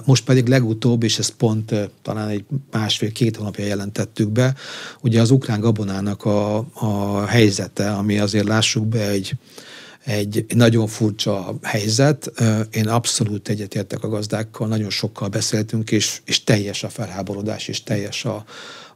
[0.06, 4.56] Most pedig legutóbb, és ezt pont talán egy másfél-két hónapja jelentettük be,
[5.02, 9.34] ugye az ukrán gabonának a, a helyzete, ami azért lássuk be egy,
[10.06, 12.32] egy nagyon furcsa helyzet.
[12.72, 18.26] Én abszolút egyetértek a gazdákkal, nagyon sokkal beszéltünk, és, és teljes a felháborodás, és teljes
[18.26, 18.46] a,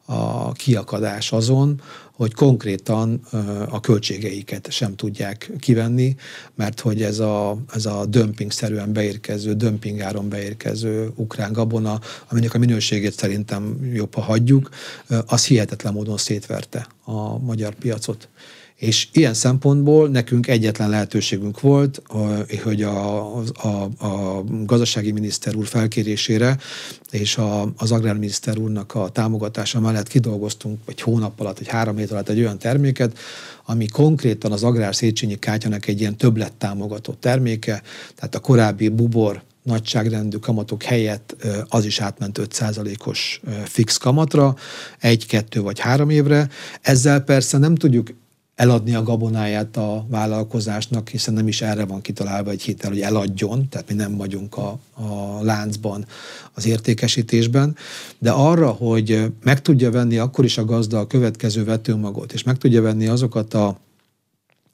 [0.05, 3.21] a kiakadás azon, hogy konkrétan
[3.69, 6.15] a költségeiket sem tudják kivenni,
[6.55, 13.13] mert hogy ez a, ez a dömpingszerűen beérkező, dömpingáron beérkező ukrán gabona, aminek a minőségét
[13.13, 14.69] szerintem jobb, ha hagyjuk,
[15.25, 18.29] az hihetetlen módon szétverte a magyar piacot.
[18.75, 22.01] És ilyen szempontból nekünk egyetlen lehetőségünk volt,
[22.63, 26.57] hogy a, a, a gazdasági miniszter úr felkérésére
[27.11, 32.11] és a, az agrárminiszter úrnak a támogatása mellett kidolgoztunk egy hónap alatt, egy három hét
[32.11, 33.17] alatt egy olyan terméket,
[33.65, 37.81] ami konkrétan az agrár Széchenyi kártyának egy ilyen többlet támogató terméke,
[38.15, 41.35] tehát a korábbi bubor nagyságrendű kamatok helyett
[41.69, 44.55] az is átment 5%-os fix kamatra,
[44.99, 46.49] egy, kettő vagy három évre.
[46.81, 48.09] Ezzel persze nem tudjuk
[48.55, 53.69] eladni a gabonáját a vállalkozásnak, hiszen nem is erre van kitalálva egy hitel, hogy eladjon,
[53.69, 56.05] tehát mi nem vagyunk a, a láncban,
[56.53, 57.75] az értékesítésben,
[58.19, 62.57] de arra, hogy meg tudja venni akkor is a gazda a következő vetőmagot, és meg
[62.57, 63.77] tudja venni azokat a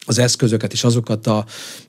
[0.05, 1.45] az eszközöket és azokat a,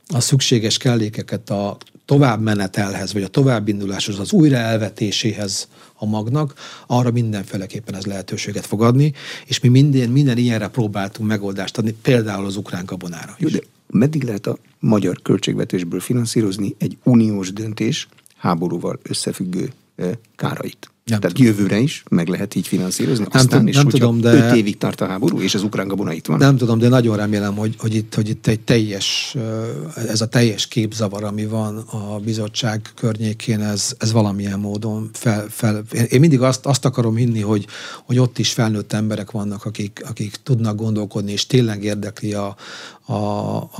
[0.09, 6.55] a szükséges kellékeket a továbbmenetelhez, vagy a továbbinduláshoz, az újra elvetéséhez a magnak,
[6.87, 9.12] arra mindenféleképpen ez lehetőséget fog adni,
[9.47, 14.23] és mi minden, minden ilyenre próbáltunk megoldást adni, például az ukrán gabonára Jó, de meddig
[14.23, 20.91] lehet a magyar költségvetésből finanszírozni egy uniós döntés háborúval összefüggő eh, kárait?
[21.05, 21.53] Nem Tehát tudom.
[21.53, 23.27] jövőre is meg lehet így finanszírozni.
[23.31, 24.33] Nem, Aztán is, nem tudom, de...
[24.33, 26.38] öt évig tart a háború, és az ukrán gabona itt van.
[26.38, 29.37] Nem tudom, de nagyon remélem, hogy, hogy, itt, hogy itt egy teljes,
[30.09, 35.85] ez a teljes képzavar, ami van a bizottság környékén, ez, ez valamilyen módon fel, fel
[36.09, 37.67] én mindig azt, azt akarom hinni, hogy,
[38.05, 42.57] hogy ott is felnőtt emberek vannak, akik, akik tudnak gondolkodni, és tényleg érdekli a,
[43.05, 43.15] a,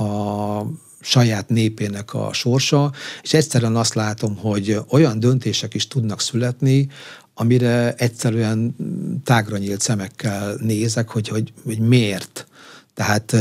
[0.03, 0.65] a
[1.03, 6.87] saját népének a sorsa, és egyszerűen azt látom, hogy olyan döntések is tudnak születni,
[7.33, 8.75] amire egyszerűen
[9.23, 12.47] tágra nyílt szemekkel nézek, hogy, hogy, hogy miért.
[12.93, 13.35] Tehát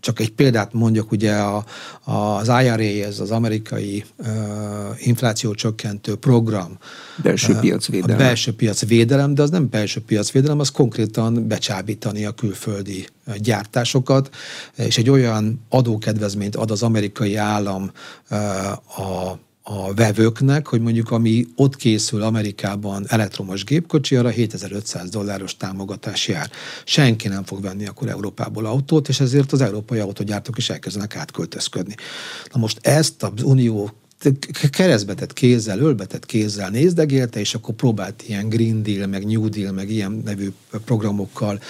[0.00, 1.64] csak egy példát mondjak, ugye a,
[2.04, 4.26] az IRA, ez az amerikai uh,
[4.98, 6.78] infláció csökkentő program.
[7.22, 8.16] Belső piacvédelem.
[8.16, 13.06] A belső piacvédelem, de az nem belső piacvédelem, az konkrétan becsábítani a külföldi
[13.36, 14.30] gyártásokat,
[14.76, 17.90] és egy olyan adókedvezményt ad az amerikai állam
[18.30, 19.38] uh, a
[19.70, 26.50] a vevőknek, hogy mondjuk ami ott készül Amerikában elektromos gépkocsi, arra 7500 dolláros támogatás jár.
[26.84, 31.94] Senki nem fog venni akkor Európából autót, és ezért az európai autógyártók is elkezdenek átköltözködni.
[32.52, 33.90] Na most ezt az Unió
[34.70, 39.90] keresztbetett kézzel, ölbetett kézzel nézdegélte, és akkor próbált ilyen Green Deal, meg New Deal, meg
[39.90, 40.52] ilyen nevű
[40.84, 41.60] programokkal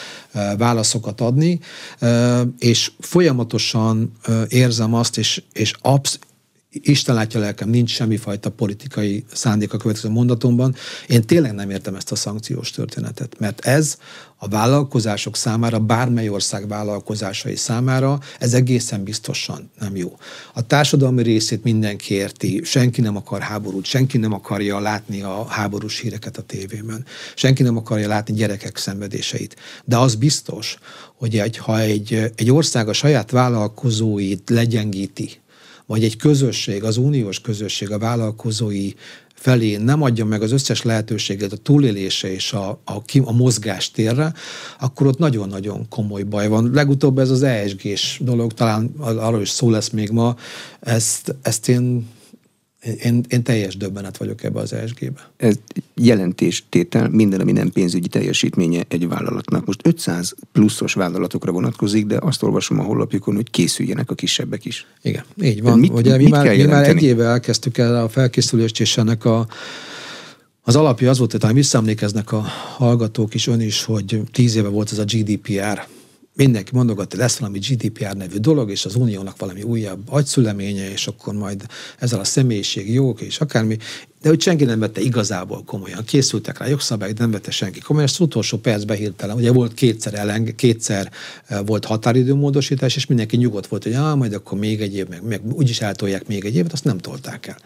[0.56, 1.60] válaszokat adni,
[2.58, 4.12] és folyamatosan
[4.48, 6.26] érzem azt, és, és absz-
[6.70, 10.74] Isten látja lelkem, nincs semmifajta politikai szándék a következő mondatomban.
[11.06, 13.98] Én tényleg nem értem ezt a szankciós történetet, mert ez
[14.36, 20.16] a vállalkozások számára, bármely ország vállalkozásai számára, ez egészen biztosan nem jó.
[20.54, 26.00] A társadalmi részét mindenki érti, senki nem akar háborút, senki nem akarja látni a háborús
[26.00, 27.04] híreket a tévében,
[27.34, 29.56] senki nem akarja látni gyerekek szenvedéseit.
[29.84, 30.78] De az biztos,
[31.14, 35.40] hogy egy, ha egy, egy ország a saját vállalkozóit legyengíti,
[35.88, 38.92] vagy egy közösség, az uniós közösség, a vállalkozói
[39.34, 44.32] felé nem adja meg az összes lehetőséget a túlélése és a, a, a mozgás térre,
[44.80, 46.70] akkor ott nagyon-nagyon komoly baj van.
[46.72, 50.36] Legutóbb ez az ESG-s dolog, talán arról is szó lesz még ma,
[50.80, 52.06] ezt, ezt én
[52.82, 55.30] én, én teljes döbbenet vagyok ebbe az ESG-be.
[55.36, 55.54] Ez
[55.94, 59.66] jelentéstétel, minden, ami nem pénzügyi teljesítménye egy vállalatnak.
[59.66, 64.86] Most 500 pluszos vállalatokra vonatkozik, de azt olvasom a honlapjukon, hogy készüljenek a kisebbek is.
[65.02, 65.78] Igen, így van.
[65.78, 69.24] Mit, Ugye, mi, mit már, mi már egy éve elkezdtük el a felkészülést, és ennek
[69.24, 69.46] a
[70.62, 72.44] az alapja az volt, hogy talán visszaemlékeznek a
[72.76, 75.86] hallgatók is, ön is, hogy tíz éve volt ez a GDPR
[76.38, 81.06] mindenki mondogat, hogy lesz valami GDPR nevű dolog, és az uniónak valami újabb agyszüleménye, és
[81.06, 81.66] akkor majd
[81.98, 83.78] ezzel a személyiség jók, és akármi
[84.22, 86.04] de hogy senki nem vette igazából komolyan.
[86.04, 88.08] Készültek rá jogszabályok, de nem vette senki komolyan.
[88.08, 91.12] Ezt utolsó percben hirtelen, ugye volt kétszer, ellen, kétszer
[91.46, 95.22] eh, volt határidőmódosítás, és mindenki nyugodt volt, hogy ah, majd akkor még egy év, meg,
[95.22, 97.58] meg úgyis eltolják még egy évet, azt nem tolták el.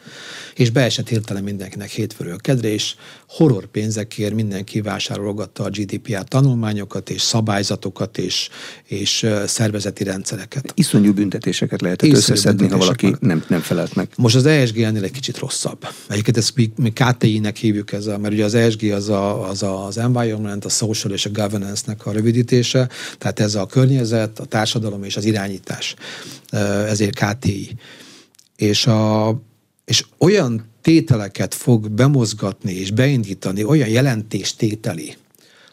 [0.54, 2.94] És beesett hirtelen mindenkinek hétfőről kedre, és
[3.28, 8.48] horror pénzekért mindenki vásárolgatta a GDPR tanulmányokat, és szabályzatokat, és,
[8.84, 10.72] és szervezeti rendszereket.
[10.74, 14.08] Iszonyú büntetéseket lehetett Iszonyú összeszedni, ha valaki nem, nem felelt meg.
[14.16, 15.88] Most az ESG-nél egy kicsit rosszabb.
[16.08, 19.62] Egyébként ezt mi, mi KTI-nek hívjuk ez a, mert ugye az ESG az, a, az
[19.62, 22.88] a, az environment, a social és a governance-nek a rövidítése,
[23.18, 25.94] tehát ez a környezet, a társadalom és az irányítás,
[26.86, 27.76] ezért KTI.
[28.56, 29.28] És, a,
[29.84, 35.16] és olyan tételeket fog bemozgatni és beindítani, olyan jelentéstételi,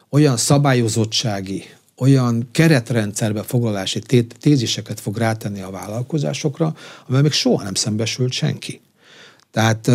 [0.10, 1.64] olyan szabályozottsági,
[1.98, 4.00] olyan keretrendszerbe foglalási
[4.40, 8.82] téziseket fog rátenni a vállalkozásokra, amivel még soha nem szembesült senki.
[9.52, 9.92] Tehát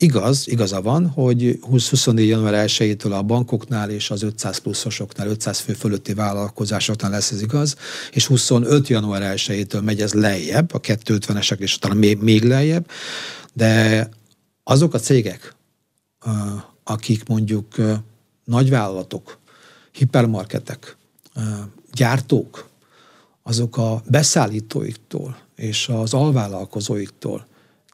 [0.00, 5.72] Igaz, igaza van, hogy 20-24 január 1-től a bankoknál és az 500 pluszosoknál, 500 fő
[5.72, 7.76] fölötti vállalkozásoknál lesz ez igaz,
[8.12, 12.86] és 25 január 1-től megy ez lejjebb, a 250-esek és talán még, még lejjebb,
[13.58, 14.08] de
[14.64, 15.54] azok a cégek,
[16.84, 17.74] akik mondjuk
[18.44, 19.38] nagyvállalatok,
[19.92, 20.96] hipermarketek,
[21.92, 22.68] gyártók,
[23.42, 27.46] azok a beszállítóiktól és az alvállalkozóiktól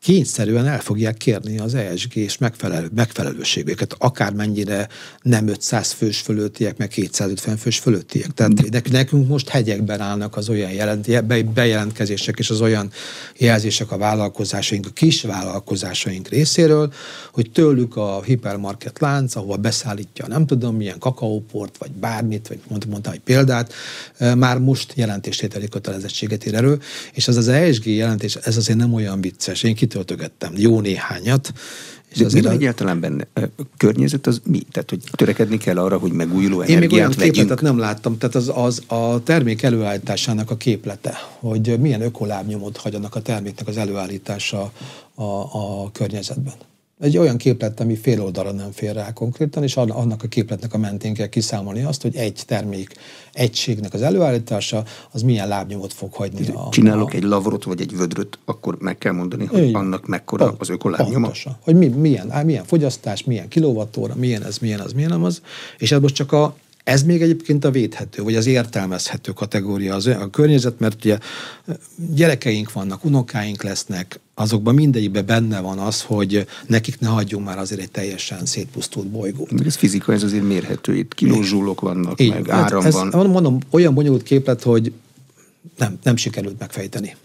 [0.05, 4.88] kényszerűen el fogják kérni az ESG és megfelelő, megfelelőségüket, akármennyire
[5.22, 8.30] nem 500 fős fölöttiek, meg 250 fős fölöttiek.
[8.34, 11.24] Tehát nekünk most hegyekben állnak az olyan jelent,
[11.55, 12.90] bejelentkezések és az olyan
[13.36, 16.92] jelzések a vállalkozásaink, a kis vállalkozásaink részéről,
[17.32, 22.90] hogy tőlük a hipermarket lánc, ahova beszállítja nem tudom milyen kakaóport, vagy bármit, vagy mondtam,
[22.90, 23.72] mondta egy példát,
[24.18, 26.78] már most jelentéstételi kötelezettséget ír elő,
[27.12, 29.62] és az az ESG jelentés, ez azért nem olyan vicces.
[29.62, 31.53] Én kit töltögettem jó néhányat.
[32.09, 32.53] És De azért mi a...
[32.53, 33.26] egyáltalán benne?
[33.34, 33.40] A
[33.76, 34.61] környezet az mi?
[34.70, 37.34] Tehát, hogy törekedni kell arra, hogy megújuló energiát Én még olyan vegyünk?
[37.34, 38.18] képletet nem láttam.
[38.18, 43.76] Tehát az, az a termék előállításának a képlete, hogy milyen ökolábnyomot hagyjanak a terméknek az
[43.76, 44.72] előállítása
[45.14, 46.55] a, a környezetben
[47.01, 50.78] egy olyan képlet, ami fél oldalra nem fér rá konkrétan, és annak a képletnek a
[50.78, 52.95] mentén kell kiszámolni azt, hogy egy termék
[53.32, 56.49] egységnek az előállítása, az milyen lábnyomot fog hagyni.
[56.49, 57.16] A, Csinálok a...
[57.16, 60.68] egy lavrot vagy egy vödröt, akkor meg kell mondani, hogy Így, annak mekkora pont, az
[60.68, 61.20] ökolábnyoma.
[61.20, 61.57] Pontosan.
[61.61, 65.42] Hogy mi, milyen, milyen fogyasztás, milyen kilovattóra, milyen ez, milyen az, milyen az.
[65.78, 70.07] És ez most csak a ez még egyébként a védhető, vagy az értelmezhető kategória az
[70.07, 71.18] a környezet, mert ugye
[72.14, 77.80] gyerekeink vannak, unokáink lesznek, azokban mindegyikben benne van az, hogy nekik ne hagyjunk már azért
[77.80, 79.51] egy teljesen szétpusztult bolygót.
[79.66, 83.26] Ez fizika, ez azért mérhető, itt kilózsúlok vannak, Így, meg áram ez, van.
[83.26, 84.93] Mondom, olyan bonyolult képlet, hogy
[85.78, 87.16] nem, nem sikerült megfejteni.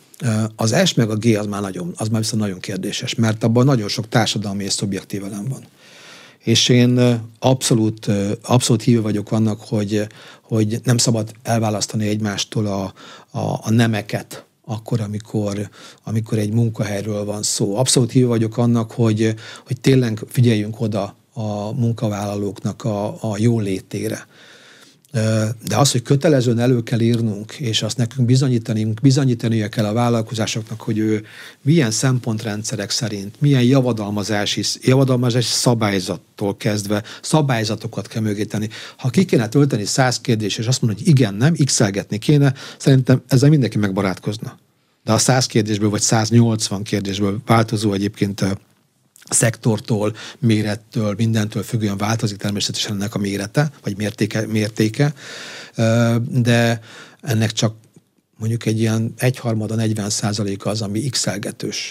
[0.56, 3.66] Az S meg a G az már nagyon, az már viszont nagyon kérdéses, mert abban
[3.66, 5.64] nagyon sok társadalmi és szubjektív elem van.
[6.50, 8.08] És én abszolút,
[8.42, 10.08] abszolút hívő vagyok annak, hogy,
[10.42, 12.94] hogy nem szabad elválasztani egymástól a,
[13.40, 15.70] a, a nemeket, akkor, amikor,
[16.04, 17.76] amikor egy munkahelyről van szó.
[17.76, 19.36] Abszolút hívő vagyok annak, hogy,
[19.68, 24.28] hogy tényleg figyeljünk oda a munkavállalóknak a, a jólétére.
[25.12, 30.82] De az, hogy kötelezően elő kell írnunk, és azt nekünk bizonyítani, bizonyítania kell a vállalkozásoknak,
[30.82, 31.26] hogy ő
[31.62, 38.48] milyen szempontrendszerek szerint, milyen javadalmazási, javadalmazási szabályzattól kezdve szabályzatokat kell mögé.
[38.98, 41.82] Ha ki kéne tölteni száz kérdés, és azt mondja, hogy igen, nem, x
[42.20, 44.58] kéne, szerintem ezzel mindenki megbarátkozna.
[45.04, 48.46] De a száz kérdésből, vagy 180 kérdésből változó egyébként
[49.30, 55.14] szektortól, mérettől, mindentől függően változik természetesen ennek a mérete, vagy mértéke, mértéke
[56.30, 56.80] de
[57.22, 57.74] ennek csak
[58.38, 61.28] mondjuk egy ilyen egyharmada, 40 százaléka az, ami x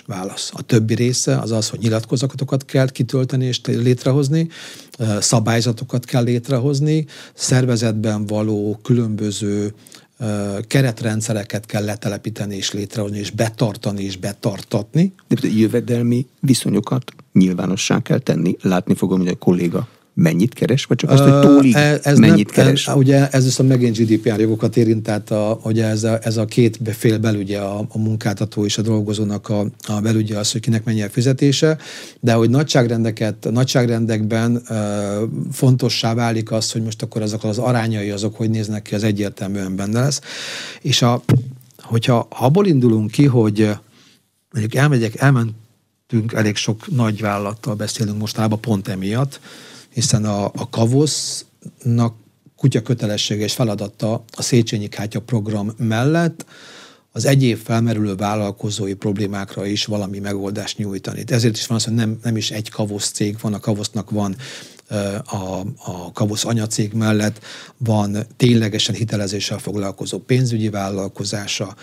[0.06, 0.50] válasz.
[0.54, 4.48] A többi része az az, hogy nyilatkozatokat kell kitölteni és létrehozni,
[5.20, 9.74] szabályzatokat kell létrehozni, szervezetben való különböző
[10.66, 15.12] keretrendszereket kell letelepíteni és létrehozni, és betartani és betartatni.
[15.28, 18.56] De jövedelmi viszonyokat nyilvánossá kell tenni.
[18.60, 19.88] Látni fogom, hogy a kolléga
[20.20, 22.88] mennyit keres, vagy csak azt, hogy tólig e, ez mennyit nem, keres?
[22.88, 26.44] Ez, ugye ez viszont megint GDPR jogokat érint, tehát a, ugye ez a, ez a
[26.44, 30.84] két fél belügye, a, a munkáltató és a dolgozónak a, a belügye az, hogy kinek
[30.84, 31.78] mennyi a fizetése,
[32.20, 34.74] de hogy nagyságrendeket, nagyságrendekben e,
[35.52, 39.76] fontossá válik az, hogy most akkor azok az arányai azok hogy néznek ki, az egyértelműen
[39.76, 40.20] benne lesz.
[40.80, 41.22] És a,
[41.82, 43.70] hogyha abból indulunk ki, hogy
[44.50, 49.40] mondjuk elmegyek, elmentünk elég sok nagy vállalattal beszélünk mostanában pont emiatt,
[49.98, 52.14] hiszen a, a Kavosznak
[52.56, 56.44] kutya kötelessége és feladata a Széchenyi Kátya program mellett
[57.12, 61.24] az egyéb felmerülő vállalkozói problémákra is valami megoldást nyújtani.
[61.26, 64.36] Ezért is van az, hogy nem, nem is egy kavosz cég van, a kavosznak van
[65.24, 67.40] a, a Kavosz anyacég mellett
[67.76, 71.76] van ténylegesen hitelezéssel foglalkozó pénzügyi vállalkozása,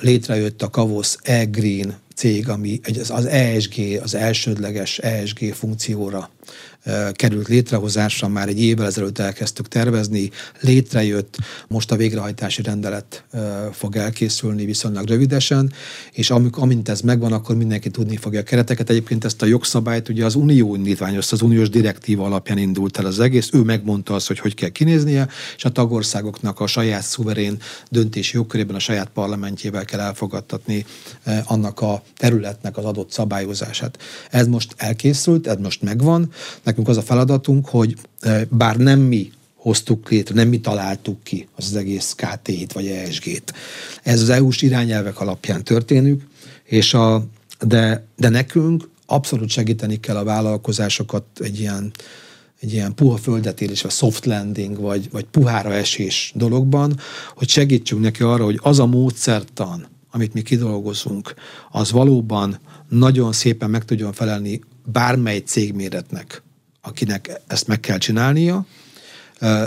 [0.00, 6.30] létrejött a Kavosz e-green cég, ami az ESG, az elsődleges ESG funkcióra
[7.12, 11.36] került létrehozásra, már egy évvel ezelőtt elkezdtük tervezni, létrejött,
[11.68, 13.24] most a végrehajtási rendelet
[13.72, 15.72] fog elkészülni viszonylag rövidesen,
[16.12, 18.90] és amint ez megvan, akkor mindenki tudni fogja a kereteket.
[18.90, 23.20] Egyébként ezt a jogszabályt ugye az Unió indítványozta, az uniós direktíva alapján indult el az
[23.20, 27.58] egész, ő megmondta azt, hogy hogy kell kinéznie, és a tagországoknak a saját szuverén
[27.90, 30.86] döntési jogkörében a saját parlamentjével kell elfogadtatni
[31.44, 33.98] annak a területnek az adott szabályozását.
[34.30, 36.32] Ez most elkészült, ez most megvan,
[36.70, 41.48] Nekünk az a feladatunk, hogy eh, bár nem mi hoztuk létre, nem mi találtuk ki
[41.56, 43.52] az, az egész KT-t vagy ESG-t.
[44.02, 46.22] Ez az EU-s irányelvek alapján történik,
[46.64, 47.24] és a,
[47.60, 51.90] de, de nekünk abszolút segíteni kell a vállalkozásokat egy ilyen,
[52.60, 56.98] egy ilyen puha földetérés, vagy soft landing, vagy, vagy puhára esés dologban,
[57.34, 61.34] hogy segítsünk neki arra, hogy az a módszertan, amit mi kidolgozunk,
[61.70, 62.58] az valóban
[62.88, 66.42] nagyon szépen meg tudjon felelni bármely cégméretnek
[66.80, 68.66] akinek ezt meg kell csinálnia.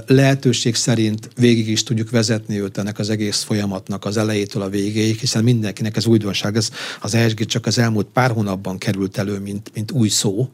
[0.07, 5.19] Lehetőség szerint végig is tudjuk vezetni őt ennek az egész folyamatnak az elejétől a végéig,
[5.19, 6.55] hiszen mindenkinek ez újdonság.
[6.55, 6.69] Ez,
[7.01, 10.49] az ESG csak az elmúlt pár hónapban került elő, mint, mint új szó,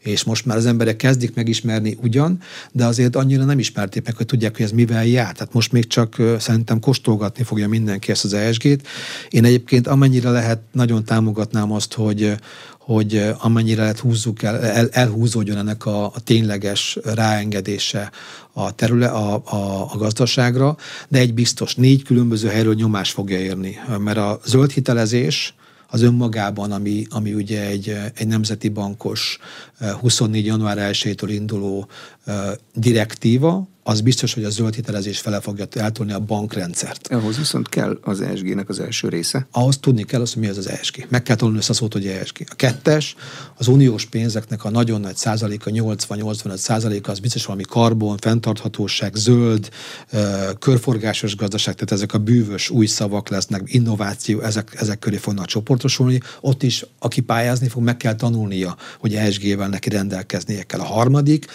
[0.00, 2.40] és most már az emberek kezdik megismerni ugyan,
[2.72, 5.32] de azért annyira nem ismerték meg, hogy tudják, hogy ez mivel jár.
[5.32, 8.86] Tehát most még csak szerintem kóstolgatni fogja mindenki ezt az ESG-t.
[9.30, 12.34] Én egyébként amennyire lehet, nagyon támogatnám azt, hogy,
[12.80, 18.10] hogy amennyire lehet húzzuk el, el, elhúzódjon ennek a, a tényleges ráengedése
[18.52, 20.76] a, terület, a, a, a gazdaságra,
[21.08, 25.54] de egy biztos, négy különböző helyről nyomás fogja érni, mert a zöld hitelezés,
[25.90, 29.38] az önmagában, ami, ami ugye egy, egy nemzeti bankos
[30.00, 30.46] 24.
[30.46, 31.88] január 1-től induló
[32.74, 37.08] direktíva, az biztos, hogy a zöld hitelezés fele fogja eltolni a bankrendszert.
[37.12, 39.46] Ahhoz viszont kell az ESG-nek az első része.
[39.50, 41.06] Ahhoz tudni kell az, hogy mi az az ESG.
[41.08, 42.44] Meg kell tolni össze a szót, hogy ESG.
[42.50, 43.16] A kettes,
[43.56, 49.68] az uniós pénzeknek a nagyon nagy százaléka, 80-85 százaléka, az biztos valami karbon, fenntarthatóság, zöld,
[50.58, 56.20] körforgásos gazdaság, tehát ezek a bűvös új szavak lesznek, innováció, ezek, ezek köré fognak csoportosulni.
[56.40, 60.80] Ott is, aki pályázni fog, meg kell tanulnia, hogy ESG-vel neki rendelkeznie kell.
[60.80, 61.46] A harmadik,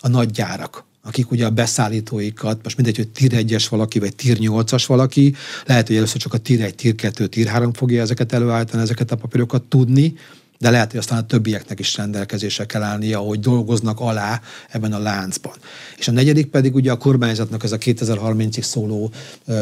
[0.00, 4.36] a nagy gyárak akik ugye a beszállítóikat, most mindegy, hogy tier 1-es valaki, vagy tier
[4.40, 5.34] 8-as valaki,
[5.66, 9.10] lehet, hogy először csak a tier 1, tier 2, tier 3 fogja ezeket előállítani, ezeket
[9.10, 10.14] a papírokat tudni,
[10.58, 14.98] de lehet, hogy aztán a többieknek is rendelkezésre kell állnia, hogy dolgoznak alá ebben a
[14.98, 15.52] láncban.
[15.98, 19.12] És a negyedik pedig ugye a kormányzatnak ez a 2030-ig szóló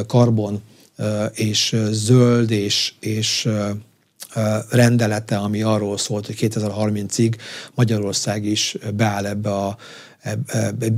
[0.06, 0.60] karbon
[1.34, 3.48] és zöld és, és
[4.70, 7.34] rendelete, ami arról szólt, hogy 2030-ig
[7.74, 9.76] Magyarország is beáll ebbe a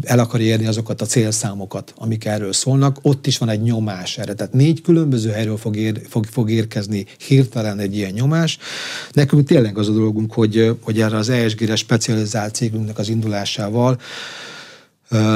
[0.03, 4.35] el akar érni azokat a célszámokat, amik erről szólnak, ott is van egy nyomás erre.
[4.35, 8.59] Tehát négy különböző helyről fog, ér, fog, fog érkezni hirtelen egy ilyen nyomás.
[9.13, 14.01] Nekünk tényleg az a dolgunk, hogy, hogy erre az ESG-re specializált cégünknek az indulásával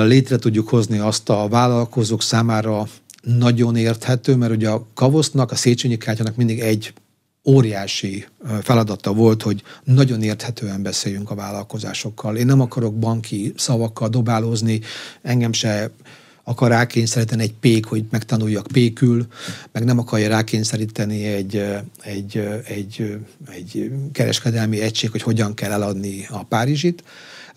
[0.05, 2.87] létre tudjuk hozni azt a vállalkozók számára
[3.22, 6.93] nagyon érthető, mert ugye a Kavosznak, a Széchenyi kártyának mindig egy
[7.47, 8.27] óriási
[8.63, 12.37] feladata volt, hogy nagyon érthetően beszéljünk a vállalkozásokkal.
[12.37, 14.81] Én nem akarok banki szavakkal dobálózni,
[15.23, 15.91] engem se
[16.49, 19.27] akar rákényszeríteni egy pék, hogy megtanuljak pékül,
[19.73, 21.65] meg nem akarja rákényszeríteni egy,
[22.03, 23.19] egy, egy,
[23.51, 27.03] egy kereskedelmi egység, hogy hogyan kell eladni a Párizsit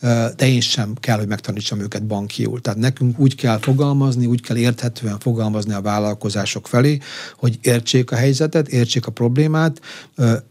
[0.02, 2.62] de én sem kell, hogy megtanítsam őket bankiul.
[2.62, 6.98] Tehát nekünk úgy kell fogalmazni, úgy kell érthetően fogalmazni a vállalkozások felé,
[7.38, 9.82] hogy értsék a helyzetet, értsék a problémát,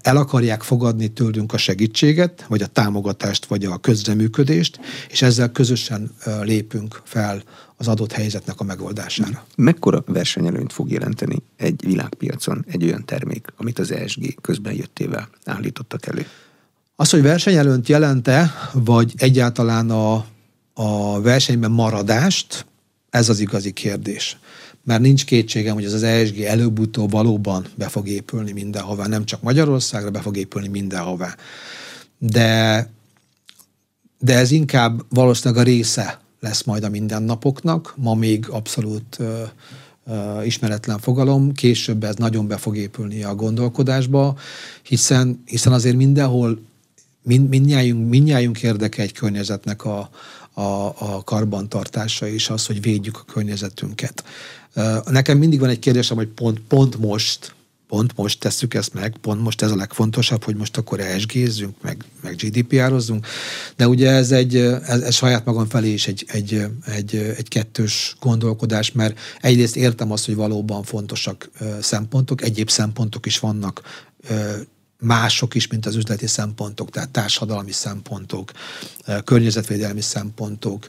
[0.03, 6.11] el akarják fogadni tőlünk a segítséget, vagy a támogatást, vagy a közreműködést, és ezzel közösen
[6.43, 7.43] lépünk fel
[7.77, 9.47] az adott helyzetnek a megoldására.
[9.57, 16.07] Mekkora versenyelőnyt fog jelenteni egy világpiacon egy olyan termék, amit az ESG közben jöttével állítottak
[16.07, 16.27] elő?
[17.01, 20.25] Az, hogy versenyelőnt jelente, vagy egyáltalán a,
[20.75, 22.67] a versenyben maradást,
[23.11, 24.39] ez az igazi kérdés.
[24.85, 29.43] Mert nincs kétségem, hogy ez az ESG előbb-utóbb valóban be fog épülni mindenhová, nem csak
[29.43, 31.35] Magyarországra, be fog épülni mindenhová.
[32.19, 32.91] De,
[34.19, 39.43] de ez inkább valószínűleg a része lesz majd a mindennapoknak, ma még abszolút ö,
[40.07, 44.37] ö, ismeretlen fogalom, később ez nagyon be fog épülni a gondolkodásba,
[44.83, 46.67] hiszen, hiszen azért mindenhol
[47.29, 50.11] mind, mindnyájunk, mindnyájunk érdeke egy környezetnek a,
[50.53, 54.25] a, a karbantartása és az, hogy védjük a környezetünket.
[55.05, 57.55] Nekem mindig van egy kérdésem, hogy pont, pont most,
[57.89, 62.05] pont most tesszük ezt meg, pont most ez a legfontosabb, hogy most akkor ESG-zzünk, meg,
[62.23, 63.27] meg GDPR-ozzunk,
[63.77, 68.17] de ugye ez egy, ez, ez saját magam felé is egy, egy, egy, egy kettős
[68.21, 71.51] gondolkodás, mert egyrészt értem azt, hogy valóban fontosak
[71.81, 73.83] szempontok, egyéb szempontok is vannak
[75.01, 78.53] mások is, mint az üzleti szempontok, tehát társadalmi szempontok,
[79.25, 80.89] környezetvédelmi szempontok,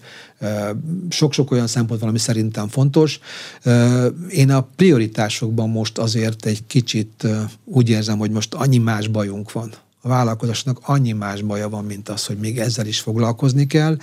[1.09, 3.19] sok-sok olyan szempont van, ami szerintem fontos.
[4.29, 7.27] Én a prioritásokban most azért egy kicsit
[7.65, 9.73] úgy érzem, hogy most annyi más bajunk van.
[10.01, 13.97] A vállalkozásnak annyi más baja van, mint az, hogy még ezzel is foglalkozni kell,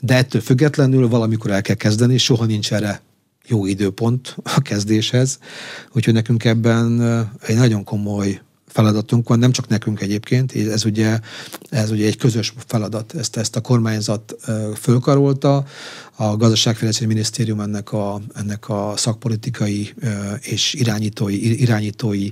[0.00, 3.02] de ettől függetlenül valamikor el kell kezdeni, soha nincs erre
[3.46, 5.38] jó időpont a kezdéshez,
[5.92, 7.00] úgyhogy nekünk ebben
[7.40, 11.20] egy nagyon komoly feladatunk van, nem csak nekünk egyébként, ez ugye,
[11.70, 14.36] ez ugye egy közös feladat, ezt, ezt a kormányzat
[14.80, 15.64] fölkarolta,
[16.16, 19.94] a gazdaságfejlesztési minisztérium ennek a, ennek a szakpolitikai
[20.40, 22.28] és irányítói, irányítói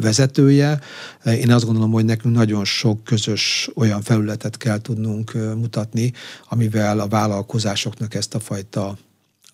[0.00, 0.80] vezetője.
[1.24, 6.12] Én azt gondolom, hogy nekünk nagyon sok közös olyan felületet kell tudnunk mutatni,
[6.48, 8.98] amivel a vállalkozásoknak ezt a fajta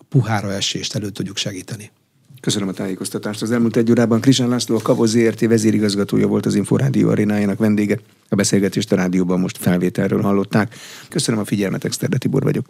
[0.09, 1.91] puhára esést elő tudjuk segíteni.
[2.47, 3.41] Köszönöm a tájékoztatást.
[3.41, 7.99] Az elmúlt egy órában Krisán László, a Kavoz ZRT vezérigazgatója volt az Inforádió arénájának vendége.
[8.29, 10.75] A beszélgetést a rádióban most felvételről hallották.
[11.09, 12.65] Köszönöm a figyelmet, Exterde Tibor vagyok.